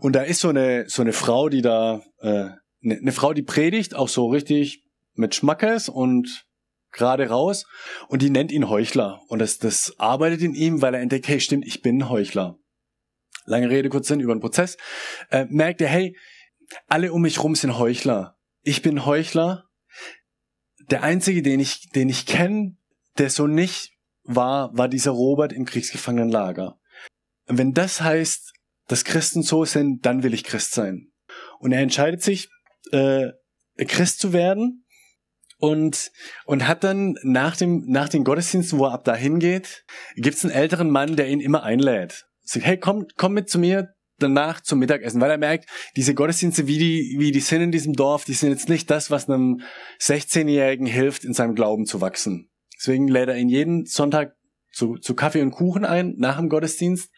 Und 0.00 0.14
da 0.14 0.22
ist 0.22 0.40
so 0.40 0.50
eine, 0.50 0.84
so 0.88 1.02
eine 1.02 1.12
Frau, 1.12 1.48
die 1.48 1.62
da, 1.62 2.02
äh, 2.20 2.28
eine, 2.28 2.58
eine 2.82 3.12
Frau, 3.12 3.32
die 3.32 3.42
predigt, 3.42 3.94
auch 3.94 4.08
so 4.08 4.26
richtig 4.26 4.84
mit 5.14 5.34
Schmackes 5.34 5.88
und 5.88 6.43
gerade 6.94 7.28
raus. 7.28 7.66
Und 8.08 8.22
die 8.22 8.30
nennt 8.30 8.50
ihn 8.50 8.68
Heuchler. 8.68 9.20
Und 9.28 9.40
das, 9.40 9.58
das 9.58 9.94
arbeitet 9.98 10.40
in 10.40 10.54
ihm, 10.54 10.80
weil 10.80 10.94
er 10.94 11.00
entdeckt, 11.00 11.28
hey, 11.28 11.40
stimmt, 11.40 11.66
ich 11.66 11.82
bin 11.82 12.08
Heuchler. 12.08 12.58
Lange 13.44 13.68
Rede, 13.68 13.90
kurz 13.90 14.08
Sinn 14.08 14.20
über 14.20 14.34
den 14.34 14.40
Prozess. 14.40 14.78
Äh, 15.30 15.44
merkt 15.50 15.82
er, 15.82 15.88
hey, 15.88 16.16
alle 16.88 17.12
um 17.12 17.22
mich 17.22 17.42
rum 17.42 17.54
sind 17.54 17.78
Heuchler. 17.78 18.38
Ich 18.62 18.80
bin 18.80 19.04
Heuchler. 19.04 19.64
Der 20.90 21.02
einzige, 21.02 21.42
den 21.42 21.60
ich, 21.60 21.90
den 21.90 22.08
ich 22.08 22.24
kenne, 22.26 22.76
der 23.18 23.30
so 23.30 23.46
nicht 23.46 23.92
war, 24.22 24.76
war 24.76 24.88
dieser 24.88 25.10
Robert 25.10 25.52
im 25.52 25.66
Kriegsgefangenenlager. 25.66 26.78
Wenn 27.46 27.72
das 27.72 28.00
heißt, 28.00 28.52
dass 28.88 29.04
Christen 29.04 29.42
so 29.42 29.64
sind, 29.64 30.04
dann 30.06 30.22
will 30.22 30.34
ich 30.34 30.44
Christ 30.44 30.72
sein. 30.72 31.12
Und 31.58 31.72
er 31.72 31.80
entscheidet 31.80 32.22
sich, 32.22 32.48
äh, 32.92 33.28
Christ 33.76 34.20
zu 34.20 34.32
werden 34.32 34.83
und 35.58 36.10
und 36.44 36.66
hat 36.68 36.84
dann 36.84 37.16
nach 37.22 37.56
dem 37.56 37.84
nach 37.86 38.08
den 38.08 38.24
Gottesdiensten, 38.24 38.78
wo 38.78 38.86
er 38.86 38.92
ab 38.92 39.04
dahin 39.04 39.38
geht, 39.38 39.84
gibt's 40.16 40.44
einen 40.44 40.54
älteren 40.54 40.90
Mann, 40.90 41.16
der 41.16 41.28
ihn 41.28 41.40
immer 41.40 41.62
einlädt. 41.62 42.26
Sagt, 42.42 42.66
hey, 42.66 42.78
komm, 42.78 43.06
komm 43.16 43.34
mit 43.34 43.48
zu 43.48 43.58
mir 43.58 43.94
danach 44.18 44.60
zum 44.60 44.78
Mittagessen, 44.78 45.20
weil 45.20 45.30
er 45.30 45.38
merkt, 45.38 45.68
diese 45.96 46.14
Gottesdienste, 46.14 46.66
wie 46.66 46.78
die, 46.78 47.16
wie 47.18 47.32
die 47.32 47.40
sind 47.40 47.62
in 47.62 47.72
diesem 47.72 47.94
Dorf, 47.94 48.24
die 48.24 48.34
sind 48.34 48.50
jetzt 48.50 48.68
nicht 48.68 48.90
das, 48.90 49.10
was 49.10 49.28
einem 49.28 49.60
16-Jährigen 50.00 50.86
hilft, 50.86 51.24
in 51.24 51.32
seinem 51.32 51.54
Glauben 51.54 51.86
zu 51.86 52.00
wachsen. 52.00 52.50
Deswegen 52.76 53.08
lädt 53.08 53.28
er 53.28 53.36
ihn 53.36 53.48
jeden 53.48 53.86
Sonntag 53.86 54.34
zu, 54.72 54.96
zu 54.96 55.14
Kaffee 55.14 55.42
und 55.42 55.52
Kuchen 55.52 55.84
ein, 55.84 56.14
nach 56.16 56.38
dem 56.38 56.48
Gottesdienst, 56.48 57.10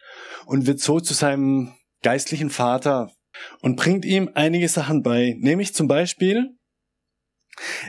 und 0.45 0.67
wird 0.67 0.79
so 0.79 0.99
zu 0.99 1.13
seinem 1.13 1.73
geistlichen 2.03 2.49
Vater 2.49 3.11
und 3.61 3.75
bringt 3.75 4.05
ihm 4.05 4.29
einige 4.33 4.69
Sachen 4.69 5.01
bei. 5.01 5.35
Nämlich 5.39 5.73
zum 5.73 5.87
Beispiel, 5.87 6.56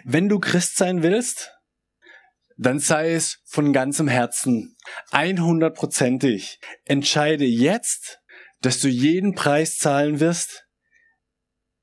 wenn 0.05 0.29
du 0.29 0.39
Christ 0.39 0.77
sein 0.77 1.03
willst, 1.03 1.53
dann 2.57 2.81
sei 2.81 3.13
es 3.13 3.41
von 3.45 3.73
ganzem 3.73 4.09
Herzen, 4.09 4.77
100%ig. 5.13 6.59
Entscheide 6.85 7.45
jetzt, 7.45 8.21
dass 8.61 8.81
du 8.81 8.89
jeden 8.89 9.35
Preis 9.35 9.79
zahlen 9.79 10.21
wirst, 10.21 10.67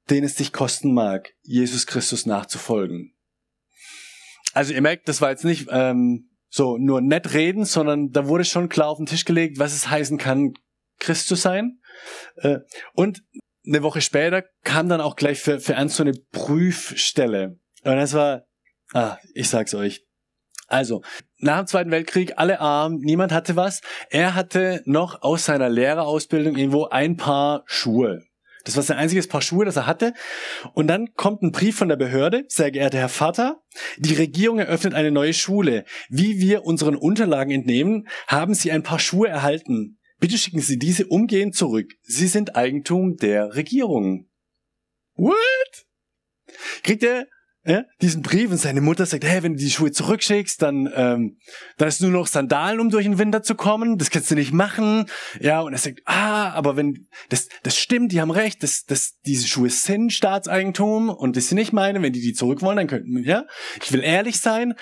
den 0.09 0.23
es 0.23 0.35
dich 0.35 0.51
kosten 0.51 0.93
mag, 0.93 1.33
Jesus 1.41 1.87
Christus 1.87 2.25
nachzufolgen. 2.25 3.15
Also 4.53 4.73
ihr 4.73 4.81
merkt, 4.81 5.07
das 5.07 5.21
war 5.21 5.31
jetzt 5.31 5.45
nicht 5.45 5.67
ähm, 5.71 6.29
so 6.49 6.77
nur 6.77 7.01
nett 7.01 7.33
reden, 7.33 7.65
sondern 7.65 8.11
da 8.11 8.27
wurde 8.27 8.45
schon 8.45 8.69
klar 8.69 8.89
auf 8.89 8.97
den 8.97 9.05
Tisch 9.05 9.25
gelegt, 9.25 9.59
was 9.59 9.73
es 9.73 9.89
heißen 9.89 10.17
kann, 10.17 10.53
Christ 10.99 11.27
zu 11.27 11.35
sein. 11.35 11.79
Äh, 12.35 12.59
und 12.93 13.23
eine 13.65 13.81
Woche 13.81 14.01
später 14.01 14.43
kam 14.63 14.89
dann 14.89 15.01
auch 15.01 15.15
gleich 15.15 15.39
für, 15.39 15.59
für 15.59 15.73
Ernst 15.73 15.95
so 15.95 16.03
eine 16.03 16.13
Prüfstelle. 16.31 17.59
Und 17.85 17.95
das 17.97 18.13
war, 18.13 18.45
ah, 18.93 19.17
ich 19.33 19.49
sag's 19.49 19.73
euch. 19.73 20.03
Also, 20.67 21.03
nach 21.37 21.59
dem 21.59 21.67
Zweiten 21.67 21.91
Weltkrieg, 21.91 22.33
alle 22.37 22.59
arm, 22.59 22.97
niemand 22.97 23.31
hatte 23.31 23.55
was. 23.55 23.81
Er 24.09 24.33
hatte 24.33 24.81
noch 24.85 25.21
aus 25.21 25.45
seiner 25.45 25.69
Lehrerausbildung 25.69 26.55
irgendwo 26.55 26.85
ein 26.85 27.17
paar 27.17 27.63
Schuhe. 27.67 28.23
Das 28.63 28.75
war 28.75 28.81
sein 28.81 28.97
einziges 28.97 29.27
Paar 29.27 29.43
Schuhe, 29.43 29.63
das 29.63 29.75
er 29.75 29.85
hatte. 29.85 30.13
Und 30.73 30.87
dann 30.87 31.13
kommt 31.13 31.43
ein 31.43 31.51
Brief 31.51 31.77
von 31.77 31.87
der 31.87 31.97
Behörde. 31.97 32.45
Sehr 32.47 32.71
geehrter 32.71 32.97
Herr 32.97 33.09
Vater, 33.09 33.61
die 33.97 34.15
Regierung 34.15 34.57
eröffnet 34.57 34.95
eine 34.95 35.11
neue 35.11 35.35
Schule. 35.35 35.85
Wie 36.09 36.39
wir 36.39 36.65
unseren 36.65 36.95
Unterlagen 36.95 37.51
entnehmen, 37.51 38.07
haben 38.25 38.55
Sie 38.55 38.71
ein 38.71 38.81
paar 38.81 38.97
Schuhe 38.97 39.27
erhalten. 39.27 39.99
Bitte 40.19 40.39
schicken 40.39 40.61
Sie 40.61 40.79
diese 40.79 41.05
umgehend 41.05 41.55
zurück. 41.55 41.93
Sie 42.01 42.27
sind 42.27 42.55
Eigentum 42.55 43.17
der 43.17 43.55
Regierung. 43.55 44.27
What? 45.13 45.85
Kriegt 46.81 47.03
er 47.03 47.27
ja, 47.65 47.83
diesen 48.01 48.21
Brief 48.21 48.51
und 48.51 48.57
seine 48.57 48.79
Mutter 48.79 49.05
sagt, 49.05 49.23
hey, 49.23 49.41
wenn 49.41 49.53
du 49.53 49.59
die 49.59 49.71
Schuhe 49.71 49.91
zurückschickst, 49.91 50.61
dann, 50.61 50.87
ähm, 50.95 51.37
dann 51.77 51.87
ist 51.87 51.99
nur 51.99 52.11
noch 52.11 52.27
Sandalen, 52.27 52.79
um 52.79 52.91
durch 52.91 53.05
den 53.05 53.17
Winter 53.17 53.41
zu 53.41 53.55
kommen. 53.55 53.97
Das 53.97 54.11
kannst 54.11 54.29
du 54.29 54.35
nicht 54.35 54.53
machen. 54.53 55.05
Ja, 55.39 55.61
und 55.61 55.73
er 55.73 55.79
sagt, 55.79 56.01
ah, 56.05 56.51
aber 56.51 56.75
wenn, 56.75 57.07
das, 57.29 57.47
das 57.63 57.77
stimmt, 57.77 58.11
die 58.11 58.21
haben 58.21 58.29
recht, 58.29 58.61
das, 58.61 58.85
das, 58.85 59.15
diese 59.25 59.47
Schuhe 59.47 59.71
sind 59.71 60.13
Staatseigentum 60.13 61.09
und 61.09 61.35
das 61.37 61.47
sind 61.47 61.57
nicht 61.57 61.73
meine. 61.73 62.01
Wenn 62.03 62.13
die 62.13 62.21
die 62.21 62.33
zurück 62.33 62.61
wollen, 62.61 62.77
dann 62.77 62.87
könnten, 62.87 63.23
ja, 63.23 63.45
ich 63.83 63.91
will 63.91 64.03
ehrlich 64.03 64.39
sein. 64.39 64.75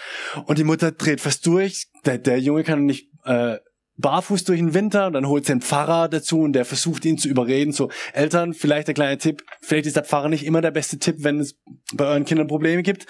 Und 0.45 0.57
die 0.57 0.65
Mutter 0.65 0.91
dreht 0.91 1.21
fast 1.21 1.45
durch. 1.47 1.87
Der, 2.05 2.17
der 2.17 2.39
Junge 2.39 2.63
kann 2.63 2.83
nicht, 2.83 3.09
äh, 3.23 3.57
barfuß 3.97 4.43
durch 4.43 4.59
den 4.59 4.73
Winter 4.73 5.07
und 5.07 5.13
dann 5.13 5.27
holt 5.27 5.49
einen 5.49 5.61
Pfarrer 5.61 6.09
dazu 6.09 6.41
und 6.41 6.53
der 6.53 6.65
versucht 6.65 7.05
ihn 7.05 7.17
zu 7.17 7.27
überreden. 7.27 7.73
So, 7.73 7.91
Eltern, 8.13 8.53
vielleicht 8.53 8.87
der 8.87 8.95
kleine 8.95 9.17
Tipp, 9.17 9.43
vielleicht 9.61 9.85
ist 9.85 9.95
der 9.95 10.03
Pfarrer 10.03 10.29
nicht 10.29 10.45
immer 10.45 10.61
der 10.61 10.71
beste 10.71 10.97
Tipp, 10.97 11.17
wenn 11.19 11.39
es 11.39 11.55
bei 11.93 12.05
euren 12.05 12.25
Kindern 12.25 12.47
Probleme 12.47 12.83
gibt. 12.83 13.05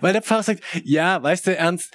Weil 0.00 0.12
der 0.12 0.22
Pfarrer 0.22 0.44
sagt, 0.44 0.62
ja, 0.84 1.22
weißt 1.22 1.46
du, 1.48 1.56
Ernst, 1.56 1.92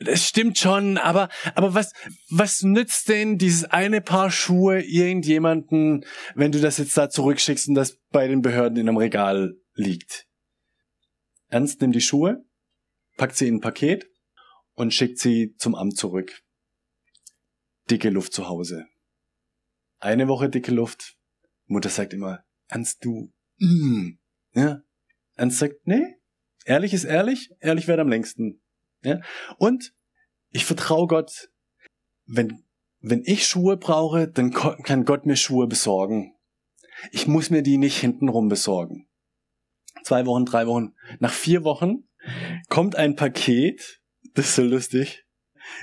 das 0.00 0.26
stimmt 0.26 0.58
schon, 0.58 0.96
aber, 0.96 1.28
aber 1.54 1.74
was, 1.74 1.92
was 2.30 2.62
nützt 2.62 3.08
denn 3.08 3.36
dieses 3.36 3.64
eine 3.64 4.00
Paar 4.00 4.30
Schuhe 4.30 4.80
irgendjemanden, 4.80 6.04
wenn 6.34 6.52
du 6.52 6.60
das 6.60 6.78
jetzt 6.78 6.96
da 6.96 7.10
zurückschickst 7.10 7.68
und 7.68 7.74
das 7.74 7.98
bei 8.10 8.28
den 8.28 8.42
Behörden 8.42 8.78
in 8.78 8.88
einem 8.88 8.98
Regal 8.98 9.54
liegt? 9.74 10.26
Ernst 11.48 11.80
nimmt 11.80 11.96
die 11.96 12.00
Schuhe, 12.00 12.44
packt 13.16 13.36
sie 13.36 13.48
in 13.48 13.56
ein 13.56 13.60
Paket 13.60 14.06
und 14.74 14.94
schickt 14.94 15.18
sie 15.18 15.54
zum 15.58 15.74
Amt 15.74 15.96
zurück. 15.96 16.42
Dicke 17.90 18.10
Luft 18.10 18.32
zu 18.32 18.48
Hause. 18.48 18.86
Eine 19.98 20.28
Woche 20.28 20.48
dicke 20.48 20.72
Luft. 20.72 21.16
Mutter 21.66 21.88
sagt 21.88 22.12
immer, 22.12 22.44
Ernst, 22.68 23.04
du, 23.04 23.32
mm. 23.58 24.18
ja. 24.54 24.82
Ernst 25.34 25.58
sagt, 25.58 25.86
nee, 25.86 26.16
ehrlich 26.64 26.94
ist 26.94 27.04
ehrlich, 27.04 27.50
ehrlich 27.60 27.88
wird 27.88 27.98
am 27.98 28.08
längsten. 28.08 28.60
Ja. 29.02 29.20
Und 29.58 29.94
ich 30.50 30.64
vertraue 30.64 31.06
Gott, 31.06 31.50
wenn, 32.26 32.64
wenn 33.00 33.22
ich 33.24 33.46
Schuhe 33.46 33.76
brauche, 33.76 34.28
dann 34.28 34.52
kann 34.52 35.04
Gott 35.04 35.26
mir 35.26 35.36
Schuhe 35.36 35.66
besorgen. 35.66 36.34
Ich 37.12 37.26
muss 37.26 37.50
mir 37.50 37.62
die 37.62 37.78
nicht 37.78 37.98
hintenrum 37.98 38.48
besorgen. 38.48 39.08
Zwei 40.02 40.26
Wochen, 40.26 40.44
drei 40.44 40.66
Wochen. 40.66 40.94
Nach 41.20 41.32
vier 41.32 41.64
Wochen 41.64 42.08
kommt 42.68 42.96
ein 42.96 43.16
Paket, 43.16 44.00
das 44.34 44.46
ist 44.46 44.54
so 44.56 44.62
lustig, 44.62 45.26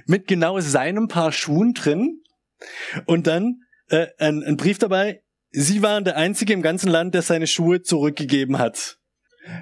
mit 0.06 0.28
genau 0.28 0.60
seinem 0.60 1.08
Paar 1.08 1.32
Schuhen 1.32 1.74
drin 1.74 2.22
und 3.06 3.28
dann 3.28 3.62
äh, 3.90 4.08
ein, 4.18 4.44
ein 4.44 4.58
Brief 4.58 4.78
dabei, 4.78 5.22
Sie 5.58 5.82
waren 5.82 6.04
der 6.04 6.18
Einzige 6.18 6.52
im 6.52 6.62
ganzen 6.62 6.90
Land, 6.90 7.14
der 7.16 7.22
seine 7.22 7.48
Schuhe 7.48 7.82
zurückgegeben 7.82 8.60
hat. 8.60 8.98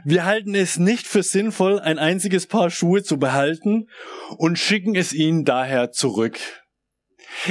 Wir 0.05 0.25
halten 0.25 0.55
es 0.55 0.77
nicht 0.77 1.05
für 1.05 1.21
sinnvoll, 1.21 1.79
ein 1.79 1.99
einziges 1.99 2.47
Paar 2.47 2.71
Schuhe 2.71 3.03
zu 3.03 3.17
behalten 3.19 3.89
und 4.37 4.57
schicken 4.57 4.95
es 4.95 5.13
Ihnen 5.13 5.45
daher 5.45 5.91
zurück. 5.91 6.39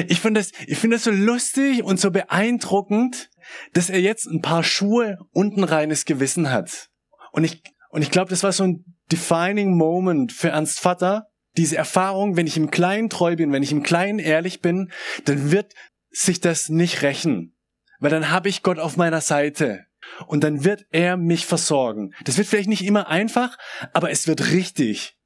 Ich 0.09 0.21
finde 0.21 0.41
das, 0.41 0.51
ich 0.67 0.79
finde 0.79 0.97
das 0.97 1.05
so 1.05 1.11
lustig 1.11 1.83
und 1.83 2.01
so 2.01 2.11
beeindruckend, 2.11 3.31
dass 3.75 3.91
er 3.91 4.01
jetzt 4.01 4.27
ein 4.27 4.41
paar 4.41 4.65
Schuhe 4.65 5.19
und 5.31 5.57
ein 5.57 5.65
reines 5.65 6.05
Gewissen 6.05 6.51
hat. 6.51 6.89
Und 7.33 7.45
ich, 7.45 7.63
und 7.91 8.03
ich 8.03 8.11
glaube, 8.11 8.31
das 8.31 8.43
war 8.43 8.53
so 8.53 8.65
ein 8.65 8.85
defining 9.11 9.77
Moment 9.77 10.33
für 10.33 10.49
Ernst 10.49 10.81
Vater. 10.81 11.27
Diese 11.57 11.77
Erfahrung, 11.77 12.37
wenn 12.37 12.47
ich 12.47 12.57
im 12.57 12.71
Kleinen 12.71 13.11
treu 13.11 13.37
bin, 13.37 13.53
wenn 13.53 13.63
ich 13.63 13.73
im 13.73 13.83
Kleinen 13.83 14.19
ehrlich 14.19 14.61
bin, 14.61 14.91
dann 15.25 15.51
wird 15.51 15.75
sich 16.11 16.41
das 16.41 16.69
nicht 16.69 17.03
rächen. 17.03 17.57
Weil 17.99 18.11
dann 18.11 18.31
habe 18.31 18.49
ich 18.49 18.63
Gott 18.63 18.79
auf 18.79 18.97
meiner 18.97 19.21
Seite. 19.21 19.87
Und 20.27 20.45
dann 20.45 20.65
wird 20.65 20.87
er 20.91 21.17
mich 21.17 21.47
versorgen. 21.47 22.15
Das 22.25 22.37
wird 22.37 22.49
vielleicht 22.49 22.69
nicht 22.69 22.85
immer 22.85 23.09
einfach, 23.09 23.57
aber 23.93 24.11
es 24.11 24.27
wird 24.27 24.51
richtig. 24.51 25.17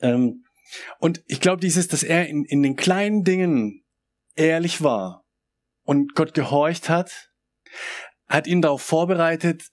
Ähm, 0.00 0.44
und 0.98 1.22
ich 1.26 1.40
glaube, 1.40 1.60
dieses, 1.60 1.88
dass 1.88 2.02
er 2.02 2.28
in, 2.28 2.44
in 2.44 2.62
den 2.62 2.76
kleinen 2.76 3.24
Dingen 3.24 3.84
ehrlich 4.36 4.82
war 4.82 5.24
und 5.84 6.14
Gott 6.14 6.34
gehorcht 6.34 6.88
hat, 6.88 7.30
hat 8.28 8.46
ihn 8.46 8.62
darauf 8.62 8.82
vorbereitet, 8.82 9.68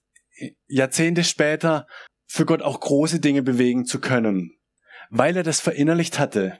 Jahrzehnte 0.68 1.24
später 1.24 1.88
für 2.26 2.46
Gott 2.46 2.62
auch 2.62 2.80
große 2.80 3.20
Dinge 3.20 3.42
bewegen 3.42 3.86
zu 3.86 4.00
können, 4.00 4.59
weil 5.10 5.38
er 5.38 5.44
das 5.44 5.60
verinnerlicht 5.60 6.20
hatte. 6.20 6.60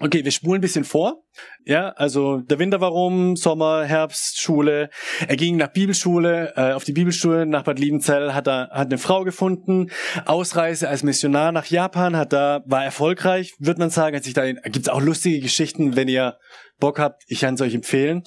Okay, 0.00 0.24
wir 0.24 0.32
spulen 0.32 0.58
ein 0.58 0.60
bisschen 0.60 0.84
vor. 0.84 1.22
Ja, 1.64 1.90
also 1.90 2.38
der 2.38 2.58
Winter 2.58 2.80
war 2.80 2.90
rum, 2.90 3.36
Sommer, 3.36 3.84
Herbst, 3.84 4.40
Schule. 4.40 4.90
Er 5.28 5.36
ging 5.36 5.56
nach 5.56 5.72
Bibelschule, 5.72 6.52
äh, 6.56 6.72
auf 6.72 6.82
die 6.82 6.92
Bibelschule 6.92 7.46
nach 7.46 7.62
Bad 7.62 7.78
Liebenzell, 7.78 8.34
hat 8.34 8.48
er 8.48 8.70
hat 8.72 8.88
eine 8.88 8.98
Frau 8.98 9.22
gefunden. 9.22 9.92
Ausreise 10.26 10.88
als 10.88 11.04
Missionar 11.04 11.52
nach 11.52 11.66
Japan, 11.66 12.16
hat 12.16 12.32
da 12.32 12.64
war 12.66 12.84
erfolgreich, 12.84 13.54
wird 13.60 13.78
man 13.78 13.90
sagen. 13.90 14.16
Hat 14.16 14.24
sich 14.24 14.34
da 14.34 14.50
gibt's 14.50 14.88
auch 14.88 15.00
lustige 15.00 15.38
Geschichten, 15.38 15.94
wenn 15.94 16.08
ihr 16.08 16.38
Bock 16.80 16.98
habt. 16.98 17.22
Ich 17.28 17.40
kann 17.40 17.54
es 17.54 17.60
euch 17.60 17.74
empfehlen. 17.74 18.24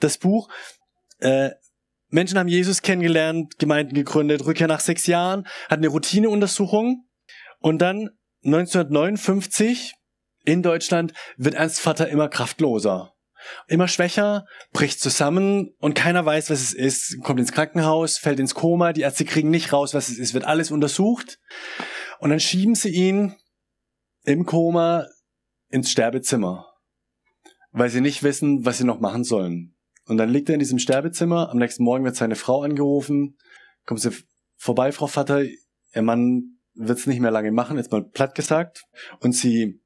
Das 0.00 0.18
Buch. 0.18 0.50
Äh, 1.18 1.50
Menschen 2.10 2.38
haben 2.38 2.48
Jesus 2.48 2.82
kennengelernt, 2.82 3.58
Gemeinden 3.58 3.94
gegründet, 3.94 4.44
Rückkehr 4.44 4.66
nach 4.68 4.80
sechs 4.80 5.06
Jahren, 5.06 5.46
hat 5.68 5.78
eine 5.78 5.88
Routineuntersuchung 5.88 7.06
und 7.60 7.78
dann 7.78 8.10
1959 8.44 9.94
in 10.44 10.62
Deutschland 10.62 11.12
wird 11.36 11.54
Ernst 11.54 11.80
Vater 11.80 12.08
immer 12.08 12.28
kraftloser. 12.28 13.14
Immer 13.68 13.88
schwächer, 13.88 14.46
bricht 14.72 15.00
zusammen 15.00 15.74
und 15.78 15.94
keiner 15.94 16.26
weiß, 16.26 16.50
was 16.50 16.60
es 16.60 16.72
ist, 16.74 17.22
kommt 17.22 17.40
ins 17.40 17.52
Krankenhaus, 17.52 18.18
fällt 18.18 18.38
ins 18.38 18.54
Koma, 18.54 18.92
die 18.92 19.00
Ärzte 19.00 19.24
kriegen 19.24 19.50
nicht 19.50 19.72
raus, 19.72 19.94
was 19.94 20.08
es 20.08 20.18
ist, 20.18 20.34
wird 20.34 20.44
alles 20.44 20.70
untersucht. 20.70 21.38
Und 22.18 22.30
dann 22.30 22.40
schieben 22.40 22.74
sie 22.74 22.90
ihn 22.90 23.34
im 24.24 24.44
Koma 24.44 25.06
ins 25.70 25.90
Sterbezimmer, 25.90 26.66
weil 27.72 27.88
sie 27.88 28.02
nicht 28.02 28.22
wissen, 28.22 28.66
was 28.66 28.78
sie 28.78 28.84
noch 28.84 29.00
machen 29.00 29.24
sollen. 29.24 29.74
Und 30.06 30.18
dann 30.18 30.28
liegt 30.28 30.48
er 30.50 30.54
in 30.54 30.60
diesem 30.60 30.78
Sterbezimmer, 30.78 31.50
am 31.50 31.58
nächsten 31.58 31.84
Morgen 31.84 32.04
wird 32.04 32.16
seine 32.16 32.36
Frau 32.36 32.62
angerufen, 32.62 33.38
kommt 33.86 34.00
sie 34.00 34.10
vorbei, 34.56 34.92
Frau 34.92 35.06
Vater, 35.06 35.44
ihr 35.44 36.02
Mann 36.02 36.59
wird's 36.88 37.06
nicht 37.06 37.20
mehr 37.20 37.30
lange 37.30 37.52
machen, 37.52 37.76
jetzt 37.76 37.92
mal 37.92 38.02
platt 38.02 38.34
gesagt. 38.34 38.84
Und 39.20 39.32
sie 39.32 39.80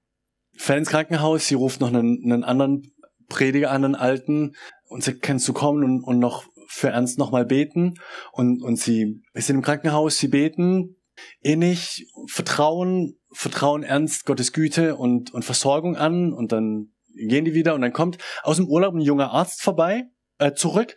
fährt 0.57 0.79
ins 0.79 0.91
Krankenhaus, 0.91 1.47
sie 1.47 1.55
ruft 1.55 1.81
noch 1.81 1.89
einen, 1.89 2.23
einen 2.25 2.45
anderen 2.45 2.93
Prediger 3.29 3.71
an, 3.71 3.85
einen 3.85 3.95
alten, 3.95 4.55
und 4.87 5.03
sie 5.03 5.19
kannst 5.19 5.49
du 5.49 5.53
kommen 5.53 5.83
und, 5.83 6.05
und 6.05 6.19
noch 6.19 6.45
für 6.69 6.89
Ernst 6.89 7.19
nochmal 7.19 7.45
beten. 7.45 7.95
Und, 8.33 8.63
und 8.63 8.79
sie 8.79 9.23
ist 9.33 9.51
im 9.51 9.63
Krankenhaus, 9.63 10.19
sie 10.19 10.29
beten 10.29 10.97
innig, 11.41 12.07
vertrauen, 12.27 13.19
vertrauen 13.33 13.83
ernst 13.83 14.27
Gottes 14.27 14.53
Güte 14.53 14.97
und, 14.97 15.33
und 15.33 15.45
Versorgung 15.45 15.97
an 15.97 16.33
und 16.33 16.53
dann 16.53 16.93
gehen 17.15 17.45
die 17.45 17.55
wieder 17.55 17.75
und 17.75 17.83
dann 17.83 17.93
kommt 17.93 18.19
aus 18.43 18.57
dem 18.57 18.67
Urlaub 18.67 18.95
ein 18.95 19.01
junger 19.01 19.31
Arzt 19.31 19.63
vorbei, 19.63 20.05
äh, 20.39 20.53
zurück 20.55 20.97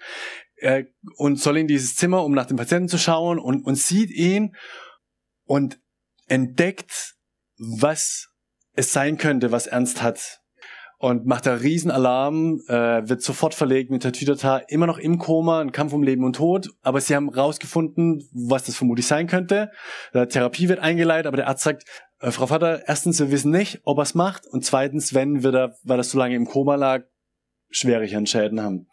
äh, 0.56 0.86
und 1.18 1.40
soll 1.40 1.58
in 1.58 1.68
dieses 1.68 1.96
Zimmer, 1.96 2.24
um 2.24 2.34
nach 2.34 2.48
dem 2.48 2.58
Patienten 2.58 2.90
zu 2.90 2.98
schauen 2.98 3.38
und, 3.40 3.64
und 3.64 3.76
sieht 3.76 4.10
ihn 4.10 4.56
und 5.46 5.80
entdeckt, 6.28 7.16
was 7.58 8.30
es 8.74 8.94
sein 8.94 9.18
könnte, 9.18 9.52
was 9.52 9.68
Ernst 9.68 10.02
hat. 10.02 10.40
Und 11.00 11.28
macht 11.28 11.46
da 11.46 11.54
Riesenalarm, 11.54 12.60
äh, 12.68 13.08
wird 13.08 13.22
sofort 13.22 13.54
verlegt 13.54 13.92
mit 13.92 14.04
der 14.04 14.13
Tütata, 14.13 14.58
immer 14.68 14.88
noch 14.88 14.98
im 14.98 15.20
Koma, 15.20 15.62
ein 15.62 15.72
Kampf 15.72 15.94
um 15.94 16.02
Leben 16.02 16.24
und 16.24 16.38
Tod. 16.38 16.70
Aber 16.82 17.00
sie 17.02 17.16
haben 17.16 17.30
rausgefunden, 17.30 18.28
was 18.34 18.63
das 18.63 18.76
vermutlich 18.78 19.06
sein 19.06 19.28
könnte. 19.28 19.72
Äh, 20.13 20.26
Therapie 20.26 20.70
wird 20.70 20.80
eingeleitet, 20.80 21.28
aber 21.28 21.38
der 21.38 21.48
Arzt 21.48 21.63
sagt, 21.63 21.84
äh, 22.20 22.32
Frau 22.32 22.48
Vater, 22.48 22.88
erstens, 22.88 23.20
wir 23.20 23.30
wissen 23.30 23.52
nicht, 23.52 23.82
ob 23.84 24.00
er 24.00 24.04
es 24.04 24.16
macht. 24.16 24.48
Und 24.48 24.66
zweitens, 24.66 25.13
wenn, 25.13 25.44
wird 25.44 25.54
er, 25.54 25.76
weil 25.84 25.98
das 25.98 26.10
so 26.10 26.18
lange 26.18 26.36
im 26.36 26.46
Koma 26.46 26.74
lag, 26.76 27.04
schwere 27.70 28.08
Schäden 28.26 28.62
haben. 28.62 28.88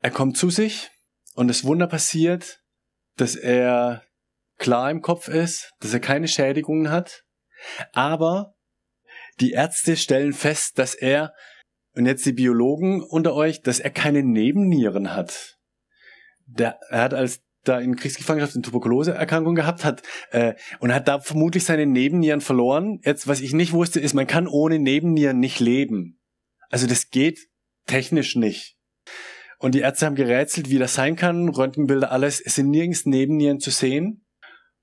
Er 0.00 0.10
kommt 0.10 0.36
zu 0.36 0.50
sich 0.50 0.90
und 1.34 1.48
das 1.48 1.64
Wunder 1.64 1.86
passiert, 1.86 2.62
dass 3.16 3.36
er 3.36 4.02
klar 4.60 4.90
im 4.90 5.00
Kopf 5.00 5.26
ist, 5.26 5.72
dass 5.80 5.92
er 5.92 6.00
keine 6.00 6.28
Schädigungen 6.28 6.90
hat, 6.90 7.24
aber 7.92 8.54
die 9.40 9.52
Ärzte 9.52 9.96
stellen 9.96 10.32
fest, 10.32 10.78
dass 10.78 10.94
er, 10.94 11.32
und 11.96 12.06
jetzt 12.06 12.24
die 12.24 12.32
Biologen 12.32 13.02
unter 13.02 13.34
euch, 13.34 13.62
dass 13.62 13.80
er 13.80 13.90
keine 13.90 14.22
Nebennieren 14.22 15.14
hat. 15.14 15.58
Der, 16.46 16.78
er 16.90 17.02
hat 17.02 17.14
als 17.14 17.42
da 17.64 17.78
in 17.78 17.96
Kriegsgefangenschaft 17.96 18.54
eine 18.54 18.62
Tuberkuloseerkrankung 18.62 19.54
gehabt 19.54 19.84
hat 19.84 20.02
äh, 20.30 20.54
und 20.78 20.94
hat 20.94 21.08
da 21.08 21.20
vermutlich 21.20 21.64
seine 21.64 21.86
Nebennieren 21.86 22.40
verloren. 22.40 23.00
Jetzt, 23.04 23.28
was 23.28 23.40
ich 23.40 23.52
nicht 23.52 23.72
wusste, 23.72 24.00
ist, 24.00 24.14
man 24.14 24.26
kann 24.26 24.46
ohne 24.46 24.78
Nebennieren 24.78 25.38
nicht 25.40 25.60
leben. 25.60 26.20
Also 26.70 26.86
das 26.86 27.10
geht 27.10 27.48
technisch 27.86 28.36
nicht. 28.36 28.76
Und 29.58 29.74
die 29.74 29.80
Ärzte 29.80 30.06
haben 30.06 30.14
gerätselt, 30.14 30.70
wie 30.70 30.78
das 30.78 30.94
sein 30.94 31.16
kann. 31.16 31.50
Röntgenbilder, 31.50 32.10
alles. 32.10 32.40
Es 32.40 32.54
sind 32.54 32.70
nirgends 32.70 33.04
Nebennieren 33.04 33.60
zu 33.60 33.70
sehen. 33.70 34.24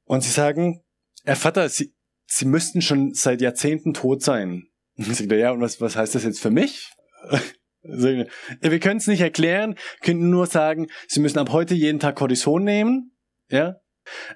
Und 0.08 0.22
sie 0.22 0.32
sagen, 0.32 0.84
Herr 1.24 1.36
Vater, 1.36 1.68
Sie, 1.70 1.94
Sie 2.26 2.46
müssten 2.46 2.82
schon 2.82 3.14
seit 3.14 3.42
Jahrzehnten 3.42 3.94
tot 3.94 4.24
sein. 4.24 4.70
Und 4.98 5.08
ich 5.08 5.18
sage, 5.18 5.38
ja, 5.38 5.52
und 5.52 5.62
was, 5.62 5.80
was 5.80 5.96
heißt 5.96 6.16
das 6.16 6.24
jetzt 6.24 6.42
für 6.42 6.50
mich? 6.50 6.92
wir 7.84 8.80
können 8.80 8.98
es 8.98 9.08
nicht 9.08 9.22
erklären, 9.22 9.76
können 10.02 10.30
nur 10.30 10.48
sagen, 10.48 10.88
Sie 11.08 11.20
müssen 11.20 11.40
ab 11.40 11.52
heute 11.52 11.76
jeden 11.76 12.00
Tag 12.00 12.16
Cortison 12.16 12.64
nehmen, 12.64 13.18
ja. 13.50 13.76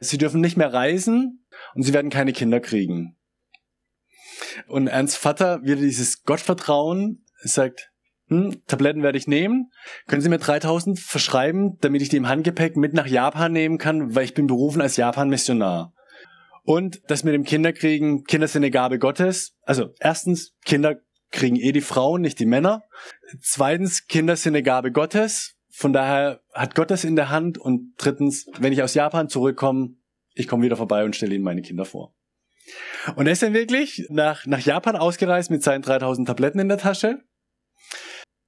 Sie 0.02 0.18
dürfen 0.18 0.42
nicht 0.42 0.58
mehr 0.58 0.74
reisen 0.74 1.46
und 1.74 1.84
Sie 1.84 1.94
werden 1.94 2.12
keine 2.12 2.34
Kinder 2.34 2.60
kriegen. 2.60 3.18
Und 4.68 4.88
Ernst 4.88 5.18
Vater 5.18 5.64
wieder 5.64 5.78
dieses 5.78 6.24
Gottvertrauen 6.24 7.26
sagt, 7.44 7.91
hm, 8.32 8.66
Tabletten 8.66 9.04
werde 9.04 9.18
ich 9.18 9.28
nehmen. 9.28 9.72
Können 10.08 10.22
Sie 10.22 10.30
mir 10.30 10.38
3000 10.38 10.98
verschreiben, 10.98 11.78
damit 11.82 12.02
ich 12.02 12.08
die 12.08 12.16
im 12.16 12.30
Handgepäck 12.30 12.78
mit 12.78 12.94
nach 12.94 13.06
Japan 13.06 13.52
nehmen 13.52 13.78
kann, 13.78 14.16
weil 14.16 14.24
ich 14.24 14.34
bin 14.34 14.48
berufen 14.48 14.82
als 14.82 14.96
Japan-Missionar. 14.96 15.94
Und 16.64 17.02
das 17.10 17.26
mit 17.26 17.34
dem 17.34 17.44
Kinderkriegen, 17.44 18.24
Kinder 18.24 18.48
sind 18.48 18.64
eine 18.64 18.72
Gabe 18.72 19.00
Gottes. 19.00 19.58
Also 19.64 19.94
erstens, 20.00 20.54
Kinder 20.64 20.96
kriegen 21.32 21.58
eh 21.58 21.74
die 21.74 21.82
Frauen, 21.82 22.22
nicht 22.22 22.40
die 22.40 22.46
Männer. 22.46 22.84
Zweitens, 23.42 24.08
Kinder 24.08 24.38
sind 24.38 24.56
eine 24.56 24.64
Gabe 24.64 24.94
Gottes. 24.94 25.58
Von 25.70 25.92
daher 25.92 26.40
hat 26.54 26.74
Gott 26.74 26.90
das 26.90 27.04
in 27.04 27.18
der 27.18 27.32
Hand. 27.32 27.58
Und 27.58 27.96
drittens, 27.98 28.48
wenn 28.60 28.72
ich 28.72 28.82
aus 28.82 28.94
Japan 28.94 29.28
zurückkomme, 29.28 29.96
ich 30.36 30.48
komme 30.48 30.64
wieder 30.64 30.78
vorbei 30.78 31.04
und 31.04 31.18
stelle 31.18 31.36
ihnen 31.36 31.44
meine 31.44 31.64
Kinder 31.64 31.84
vor. 31.84 32.16
Und 33.18 33.26
er 33.26 33.34
ist 33.34 33.44
dann 33.44 33.54
wirklich 33.54 34.06
nach, 34.10 34.46
nach 34.46 34.60
Japan 34.60 34.96
ausgereist 34.96 35.52
mit 35.52 35.64
seinen 35.64 35.82
3000 35.82 36.30
Tabletten 36.30 36.60
in 36.60 36.70
der 36.70 36.78
Tasche 36.78 37.26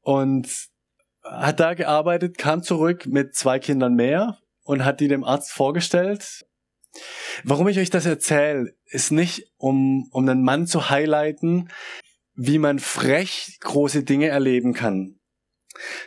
und 0.03 0.69
hat 1.23 1.59
da 1.59 1.73
gearbeitet, 1.73 2.37
kam 2.37 2.61
zurück 2.61 3.07
mit 3.07 3.35
zwei 3.35 3.57
Kindern 3.59 3.95
mehr 3.95 4.37
und 4.63 4.85
hat 4.85 4.99
die 4.99 5.07
dem 5.07 5.23
Arzt 5.23 5.51
vorgestellt. 5.51 6.45
Warum 7.43 7.67
ich 7.67 7.79
euch 7.79 7.89
das 7.89 8.05
erzähle, 8.05 8.75
ist 8.85 9.11
nicht, 9.11 9.51
um, 9.57 10.07
um 10.11 10.27
einen 10.27 10.43
Mann 10.43 10.67
zu 10.67 10.89
highlighten, 10.89 11.69
wie 12.35 12.59
man 12.59 12.79
frech 12.79 13.57
große 13.61 14.03
Dinge 14.03 14.27
erleben 14.27 14.73
kann, 14.73 15.19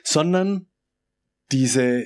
sondern 0.04 0.68
diese, 1.50 2.04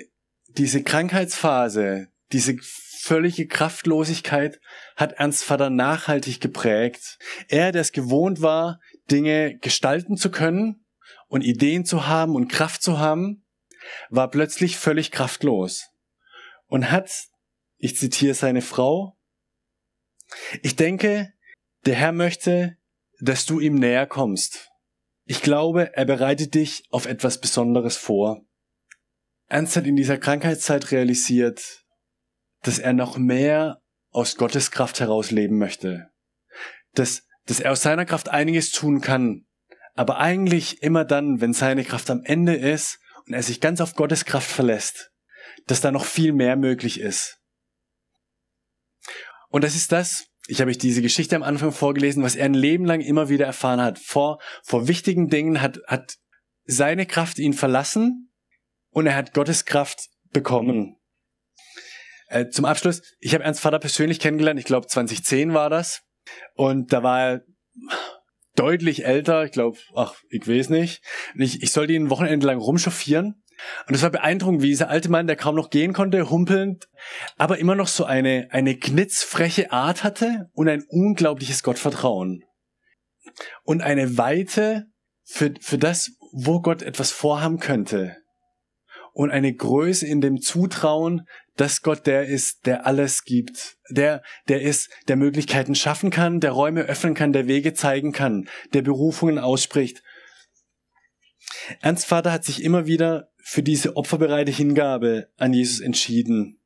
diese 0.48 0.83
Krankheitsphase, 0.83 2.09
diese 2.33 2.57
völlige 2.61 3.46
Kraftlosigkeit 3.46 4.61
hat 4.96 5.14
Ernst 5.14 5.44
Vater 5.44 5.70
nachhaltig 5.70 6.40
geprägt. 6.40 7.18
Er, 7.48 7.72
der 7.72 7.81
es 7.81 7.92
gewohnt 7.92 8.42
war, 8.42 8.79
Dinge 9.11 9.59
gestalten 9.59 10.16
zu 10.16 10.31
können 10.31 10.80
und 11.31 11.43
Ideen 11.43 11.85
zu 11.85 12.09
haben 12.09 12.35
und 12.35 12.49
Kraft 12.49 12.83
zu 12.83 12.99
haben, 12.99 13.47
war 14.11 14.29
plötzlich 14.29 14.77
völlig 14.77 15.12
kraftlos 15.12 15.88
und 16.66 16.90
hat, 16.90 17.11
ich 17.79 17.97
zitiere 17.97 18.35
seine 18.35 18.62
Frau, 18.62 19.16
ich 20.62 20.77
denke, 20.77 21.33
der 21.87 21.95
Herr 21.95 22.12
möchte, 22.12 22.77
dass 23.21 23.47
du 23.47 23.61
ihm 23.61 23.77
näher 23.77 24.07
kommst. 24.07 24.71
Ich 25.25 25.40
glaube, 25.40 25.95
er 25.97 26.05
bereitet 26.05 26.55
dich 26.55 26.85
auf 26.90 27.07
etwas 27.07 27.40
Besonderes 27.40 27.97
vor. 27.97 28.43
Ernst 29.47 29.77
hat 29.77 29.87
in 29.87 29.97
dieser 29.97 30.19
Krankheitszeit 30.19 30.90
realisiert, 30.90 31.85
dass 32.62 32.79
er 32.81 32.93
noch 32.93 33.19
mehr 33.19 33.81
aus 34.11 34.37
Gottes 34.37 34.73
Kraft 34.73 34.99
heraus 34.99 35.31
leben 35.31 35.59
möchte. 35.59 36.11
Dass, 36.93 37.25
dass 37.47 37.61
er 37.61 37.71
aus 37.71 37.83
seiner 37.83 38.05
Kraft 38.05 38.29
einiges 38.29 38.73
tun 38.73 39.01
kann, 39.01 39.47
aber 40.01 40.17
eigentlich 40.17 40.83
immer 40.83 41.05
dann, 41.05 41.43
wenn 41.43 41.53
seine 41.53 41.85
Kraft 41.85 42.09
am 42.09 42.23
Ende 42.25 42.55
ist 42.55 42.99
und 43.27 43.35
er 43.35 43.43
sich 43.43 43.61
ganz 43.61 43.83
auf 43.83 43.97
Gottes 43.97 44.25
Kraft 44.25 44.51
verlässt, 44.51 45.11
dass 45.67 45.83
da 45.83 45.93
noch 45.93 46.07
viel 46.07 46.33
mehr 46.33 46.57
möglich 46.57 46.99
ist. 46.99 47.39
Und 49.51 49.63
das 49.63 49.75
ist 49.75 49.93
das, 49.93 50.29
ich 50.47 50.63
habe 50.63 50.71
euch 50.71 50.79
diese 50.79 51.03
Geschichte 51.03 51.37
am 51.37 51.43
Anfang 51.43 51.71
vorgelesen, 51.71 52.23
was 52.23 52.35
er 52.35 52.47
ein 52.47 52.55
Leben 52.55 52.87
lang 52.87 53.03
immer 53.03 53.29
wieder 53.29 53.45
erfahren 53.45 53.83
hat. 53.83 53.99
Vor, 53.99 54.41
vor 54.65 54.89
wichtigen 54.89 55.29
Dingen 55.29 55.61
hat, 55.61 55.81
hat 55.87 56.15
seine 56.65 57.05
Kraft 57.05 57.39
ihn 57.39 57.53
verlassen 57.53 58.33
und 58.89 59.07
er 59.07 59.17
hat 59.17 59.35
Gottes 59.35 59.67
Kraft 59.67 60.09
bekommen. 60.31 60.97
Äh, 62.29 62.49
zum 62.49 62.65
Abschluss, 62.65 63.03
ich 63.19 63.35
habe 63.35 63.45
Ernst 63.45 63.61
Vater 63.61 63.79
persönlich 63.79 64.19
kennengelernt, 64.19 64.59
ich 64.59 64.65
glaube 64.65 64.87
2010 64.87 65.53
war 65.53 65.69
das. 65.69 66.01
Und 66.55 66.91
da 66.91 67.03
war 67.03 67.21
er 67.21 67.45
deutlich 68.61 69.07
älter, 69.07 69.44
ich 69.44 69.53
glaube, 69.53 69.79
ach, 69.94 70.14
ich 70.29 70.46
weiß 70.46 70.68
nicht. 70.68 71.03
Und 71.35 71.40
ich, 71.40 71.62
ich 71.62 71.73
sollte 71.73 71.94
ihn 71.94 72.05
ein 72.05 72.11
Wochenende 72.11 72.46
lang 72.46 72.59
rumchauffieren. 72.59 73.42
Und 73.87 73.94
es 73.94 74.03
war 74.03 74.11
beeindruckend, 74.11 74.62
wie 74.62 74.68
dieser 74.68 74.90
alte 74.90 75.11
Mann, 75.11 75.27
der 75.27 75.37
kaum 75.37 75.57
noch 75.57 75.70
gehen 75.70 75.92
konnte, 75.92 76.31
humpelnd, 76.31 76.88
aber 77.37 77.59
immer 77.59 77.75
noch 77.75 77.88
so 77.88 78.05
eine, 78.05 78.49
eine 78.51 78.77
knitzfreche 78.77 79.73
Art 79.73 80.05
hatte 80.05 80.51
und 80.53 80.68
ein 80.68 80.85
unglaubliches 80.88 81.62
Gottvertrauen. 81.62 82.44
Und 83.64 83.83
eine 83.83 84.18
Weite 84.18 84.87
für, 85.25 85.53
für 85.61 85.79
das, 85.79 86.12
wo 86.33 86.61
Gott 86.61 86.83
etwas 86.83 87.12
vorhaben 87.12 87.59
könnte. 87.59 88.16
Und 89.12 89.31
eine 89.31 89.53
Größe 89.53 90.07
in 90.07 90.20
dem 90.20 90.40
Zutrauen, 90.40 91.27
dass 91.57 91.83
Gott 91.83 92.07
der 92.07 92.27
ist, 92.27 92.66
der 92.66 92.87
alles 92.87 93.25
gibt, 93.25 93.77
der, 93.90 94.23
der 94.49 94.62
ist, 94.62 94.88
der 95.09 95.16
Möglichkeiten 95.16 95.75
schaffen 95.75 96.11
kann, 96.11 96.40
der 96.40 96.53
Räume 96.53 96.83
öffnen 96.83 97.14
kann, 97.14 97.33
der 97.33 97.49
Wege 97.49 97.75
zeigen 97.75 98.12
kann, 98.12 98.49
der 98.73 98.83
Berufungen 98.83 99.38
ausspricht. 99.38 100.03
Ernst 101.81 102.07
Vater 102.07 102.33
hat 102.33 102.44
sich 102.44 102.62
immer 102.62 102.87
wieder 102.87 103.31
für 103.42 103.62
diese 103.62 103.96
opferbereite 103.96 104.53
Hingabe 104.53 105.29
an 105.37 105.53
Jesus 105.53 105.81
entschieden. 105.81 106.61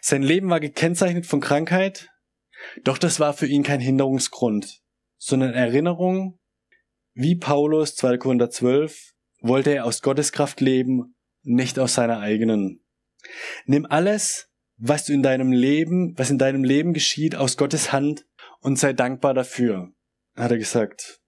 Sein 0.00 0.22
Leben 0.22 0.48
war 0.50 0.60
gekennzeichnet 0.60 1.26
von 1.26 1.40
Krankheit, 1.40 2.08
doch 2.82 2.98
das 2.98 3.20
war 3.20 3.34
für 3.34 3.46
ihn 3.46 3.62
kein 3.62 3.80
Hinderungsgrund, 3.80 4.80
sondern 5.16 5.54
Erinnerung, 5.54 6.38
wie 7.14 7.36
Paulus 7.36 7.94
2. 7.96 8.18
Korinther 8.18 8.50
12 8.50 9.12
wollte 9.40 9.70
er 9.70 9.84
aus 9.84 10.02
Gottes 10.02 10.32
Kraft 10.32 10.60
leben, 10.60 11.14
nicht 11.48 11.78
aus 11.78 11.94
seiner 11.94 12.20
eigenen. 12.20 12.84
Nimm 13.66 13.86
alles, 13.86 14.50
was 14.76 15.04
du 15.04 15.12
in 15.12 15.22
deinem 15.22 15.52
Leben, 15.52 16.14
was 16.16 16.30
in 16.30 16.38
deinem 16.38 16.64
Leben 16.64 16.92
geschieht, 16.92 17.34
aus 17.34 17.56
Gottes 17.56 17.92
Hand 17.92 18.26
und 18.60 18.78
sei 18.78 18.92
dankbar 18.92 19.34
dafür, 19.34 19.92
hat 20.36 20.50
er 20.50 20.58
gesagt. 20.58 21.20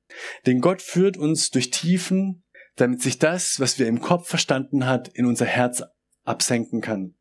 Denn 0.47 0.61
Gott 0.61 0.83
führt 0.83 1.17
uns 1.17 1.51
durch 1.51 1.71
Tiefen, 1.71 2.45
damit 2.77 3.03
sich 3.03 3.19
das, 3.19 3.61
was 3.61 3.79
wir 3.79 3.87
im 3.87 4.01
Kopf 4.01 4.29
verstanden 4.29 4.87
hat, 4.87 5.09
in 5.09 5.27
unser 5.27 5.47
Herz 5.47 5.83
absenken 6.25 6.81
kann. 6.81 7.15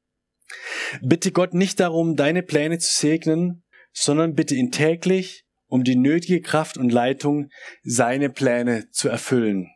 Bitte 1.01 1.31
Gott 1.31 1.53
nicht 1.53 1.79
darum, 1.79 2.15
deine 2.15 2.43
Pläne 2.43 2.79
zu 2.79 2.91
segnen, 2.91 3.63
sondern 3.91 4.35
bitte 4.35 4.55
ihn 4.55 4.71
täglich 4.71 5.45
um 5.69 5.83
die 5.83 5.95
nötige 5.95 6.41
Kraft 6.41 6.77
und 6.77 6.91
Leitung, 6.91 7.49
seine 7.83 8.29
Pläne 8.29 8.89
zu 8.91 9.07
erfüllen. 9.07 9.69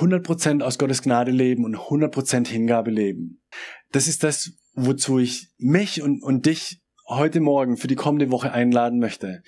100% 0.00 0.62
aus 0.62 0.78
Gottes 0.78 1.02
Gnade 1.02 1.30
leben 1.30 1.64
und 1.64 1.76
100% 1.76 2.48
Hingabe 2.48 2.90
leben. 2.90 3.42
Das 3.92 4.06
ist 4.08 4.22
das, 4.22 4.52
wozu 4.74 5.18
ich 5.18 5.48
mich 5.58 6.02
und, 6.02 6.22
und 6.22 6.46
dich 6.46 6.80
heute 7.06 7.40
Morgen 7.40 7.76
für 7.76 7.86
die 7.86 7.94
kommende 7.94 8.30
Woche 8.30 8.52
einladen 8.52 8.98
möchte. 8.98 9.42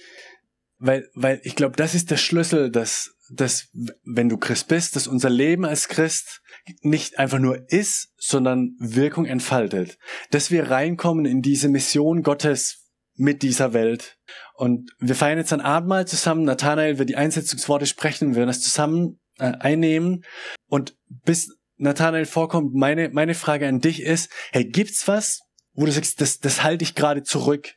Weil, 0.79 1.09
weil 1.15 1.41
ich 1.45 1.57
glaube, 1.57 1.77
das 1.77 1.95
ist 1.95 2.11
der 2.11 2.17
Schlüssel, 2.17 2.71
dass 2.71 3.15
dass, 3.31 3.69
wenn 4.05 4.29
du 4.29 4.37
Christ 4.37 4.69
bist, 4.69 4.97
dass 4.97 5.07
unser 5.07 5.31
Leben 5.31 5.65
als 5.65 5.89
Christ 5.89 6.43
nicht 6.83 7.19
einfach 7.19 7.39
nur 7.39 7.71
ist, 7.71 8.13
sondern 8.17 8.75
Wirkung 8.79 9.25
entfaltet. 9.25 9.99
Dass 10.31 10.51
wir 10.51 10.71
reinkommen 10.71 11.25
in 11.27 11.43
diese 11.43 11.69
Mission 11.69 12.23
Gottes 12.23 12.89
mit 13.15 13.43
dieser 13.43 13.73
Welt. 13.73 14.19
Und 14.55 14.91
wir 14.99 15.15
feiern 15.15 15.39
jetzt 15.39 15.53
ein 15.53 15.61
Abendmahl 15.61 16.07
zusammen. 16.07 16.43
Nathanael 16.43 16.99
wird 16.99 17.09
die 17.09 17.17
Einsetzungsworte 17.17 17.87
sprechen. 17.87 18.31
Wir 18.31 18.37
werden 18.37 18.49
das 18.49 18.63
zusammen 18.63 19.21
äh, 19.41 19.57
einnehmen. 19.61 20.25
Und 20.69 20.97
bis 21.09 21.57
Nathanael 21.77 22.27
vorkommt, 22.27 22.75
meine, 22.75 23.09
meine 23.11 23.35
Frage 23.35 23.67
an 23.67 23.81
dich 23.81 24.03
ist, 24.03 24.31
hey, 24.53 24.65
gibt's 24.65 25.09
was, 25.09 25.41
wo 25.73 25.87
du 25.87 25.93
sagst, 25.93 26.21
das, 26.21 26.39
das 26.39 26.63
halte 26.63 26.85
ich 26.85 26.95
gerade 26.95 27.23
zurück? 27.23 27.75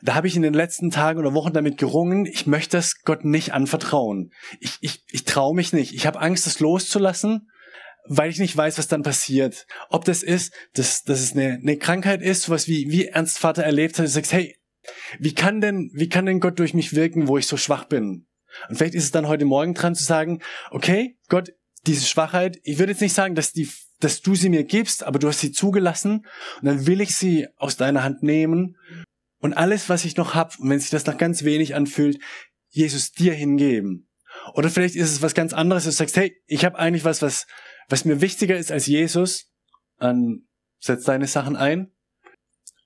Da 0.00 0.14
habe 0.14 0.28
ich 0.28 0.36
in 0.36 0.42
den 0.42 0.54
letzten 0.54 0.90
Tagen 0.90 1.18
oder 1.18 1.34
Wochen 1.34 1.52
damit 1.52 1.76
gerungen, 1.76 2.24
ich 2.24 2.46
möchte 2.46 2.76
das 2.76 3.00
Gott 3.02 3.24
nicht 3.24 3.52
anvertrauen. 3.52 4.30
Ich, 4.60 4.78
ich, 4.80 5.04
ich 5.08 5.24
traue 5.24 5.54
mich 5.54 5.72
nicht. 5.72 5.92
Ich 5.92 6.06
habe 6.06 6.20
Angst, 6.20 6.46
das 6.46 6.60
loszulassen, 6.60 7.50
weil 8.08 8.30
ich 8.30 8.38
nicht 8.38 8.56
weiß, 8.56 8.78
was 8.78 8.88
dann 8.88 9.02
passiert. 9.02 9.66
Ob 9.90 10.04
das 10.04 10.22
ist, 10.22 10.54
dass, 10.74 11.02
dass 11.02 11.20
es 11.20 11.32
eine, 11.32 11.58
eine 11.60 11.76
Krankheit 11.76 12.22
ist, 12.22 12.42
sowas 12.42 12.68
wie, 12.68 12.86
wie 12.90 13.06
Ernst 13.06 13.38
Vater 13.38 13.64
erlebt 13.64 13.98
hat, 13.98 14.04
du 14.04 14.10
sagst, 14.10 14.32
hey, 14.32 14.56
wie 15.18 15.34
kann 15.34 15.60
denn, 15.60 15.90
wie 15.94 16.08
kann 16.08 16.26
denn 16.26 16.40
Gott 16.40 16.58
durch 16.58 16.72
mich 16.72 16.94
wirken, 16.94 17.26
wo 17.26 17.38
ich 17.38 17.48
so 17.48 17.56
schwach 17.56 17.84
bin? 17.84 18.26
Und 18.68 18.76
vielleicht 18.76 18.94
ist 18.94 19.04
es 19.04 19.10
dann 19.10 19.28
heute 19.28 19.44
Morgen 19.44 19.74
dran 19.74 19.94
zu 19.94 20.04
sagen, 20.04 20.40
okay, 20.70 21.16
Gott, 21.28 21.52
diese 21.86 22.06
Schwachheit, 22.06 22.58
ich 22.62 22.78
würde 22.78 22.92
jetzt 22.92 23.02
nicht 23.02 23.14
sagen, 23.14 23.34
dass 23.34 23.52
die, 23.52 23.70
dass 24.00 24.20
du 24.22 24.34
sie 24.34 24.48
mir 24.48 24.64
gibst, 24.64 25.04
aber 25.04 25.18
du 25.18 25.28
hast 25.28 25.40
sie 25.40 25.52
zugelassen 25.52 26.26
und 26.60 26.64
dann 26.64 26.86
will 26.86 27.00
ich 27.00 27.16
sie 27.16 27.46
aus 27.56 27.76
deiner 27.76 28.02
Hand 28.02 28.22
nehmen 28.22 28.76
und 29.38 29.54
alles, 29.54 29.88
was 29.88 30.04
ich 30.04 30.16
noch 30.16 30.34
hab, 30.34 30.58
und 30.58 30.70
wenn 30.70 30.80
sich 30.80 30.90
das 30.90 31.06
noch 31.06 31.18
ganz 31.18 31.44
wenig 31.44 31.74
anfühlt, 31.74 32.18
Jesus 32.68 33.12
dir 33.12 33.32
hingeben. 33.32 34.08
Oder 34.54 34.70
vielleicht 34.70 34.96
ist 34.96 35.12
es 35.12 35.22
was 35.22 35.34
ganz 35.34 35.52
anderes, 35.52 35.84
dass 35.84 35.94
du 35.94 35.98
sagst, 35.98 36.16
hey, 36.16 36.36
ich 36.46 36.64
habe 36.64 36.78
eigentlich 36.78 37.04
was, 37.04 37.22
was, 37.22 37.46
was 37.88 38.04
mir 38.04 38.20
wichtiger 38.20 38.56
ist 38.56 38.72
als 38.72 38.86
Jesus. 38.86 39.50
Dann 39.98 40.46
setz 40.78 41.04
deine 41.04 41.26
Sachen 41.26 41.56
ein. 41.56 41.92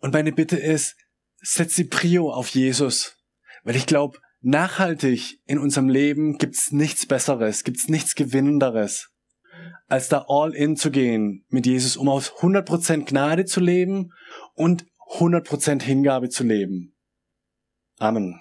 Und 0.01 0.13
meine 0.13 0.33
Bitte 0.33 0.57
ist, 0.57 0.97
setz 1.41 1.75
die 1.75 1.85
Prio 1.85 2.33
auf 2.33 2.49
Jesus. 2.49 3.17
Weil 3.65 3.77
ich 3.77 3.87
glaube, 3.87 4.19
nachhaltig 4.41 5.41
in 5.47 5.59
unserem 5.59 5.89
Leben 5.89 6.39
gibt's 6.39 6.73
nichts 6.73 7.07
Besseres, 7.07 7.65
gibt's 7.65 7.89
nichts 7.89 8.15
Gewinnenderes, 8.15 9.11
als 9.89 10.09
da 10.09 10.25
all 10.29 10.55
in 10.55 10.77
zu 10.77 10.91
gehen 10.91 11.45
mit 11.49 11.67
Jesus, 11.67 11.97
um 11.97 12.09
aus 12.09 12.33
100% 12.33 13.05
Gnade 13.05 13.45
zu 13.45 13.61
leben 13.61 14.13
und 14.55 14.87
100% 15.19 15.83
Hingabe 15.83 16.29
zu 16.29 16.45
leben. 16.45 16.95
Amen. 17.99 18.41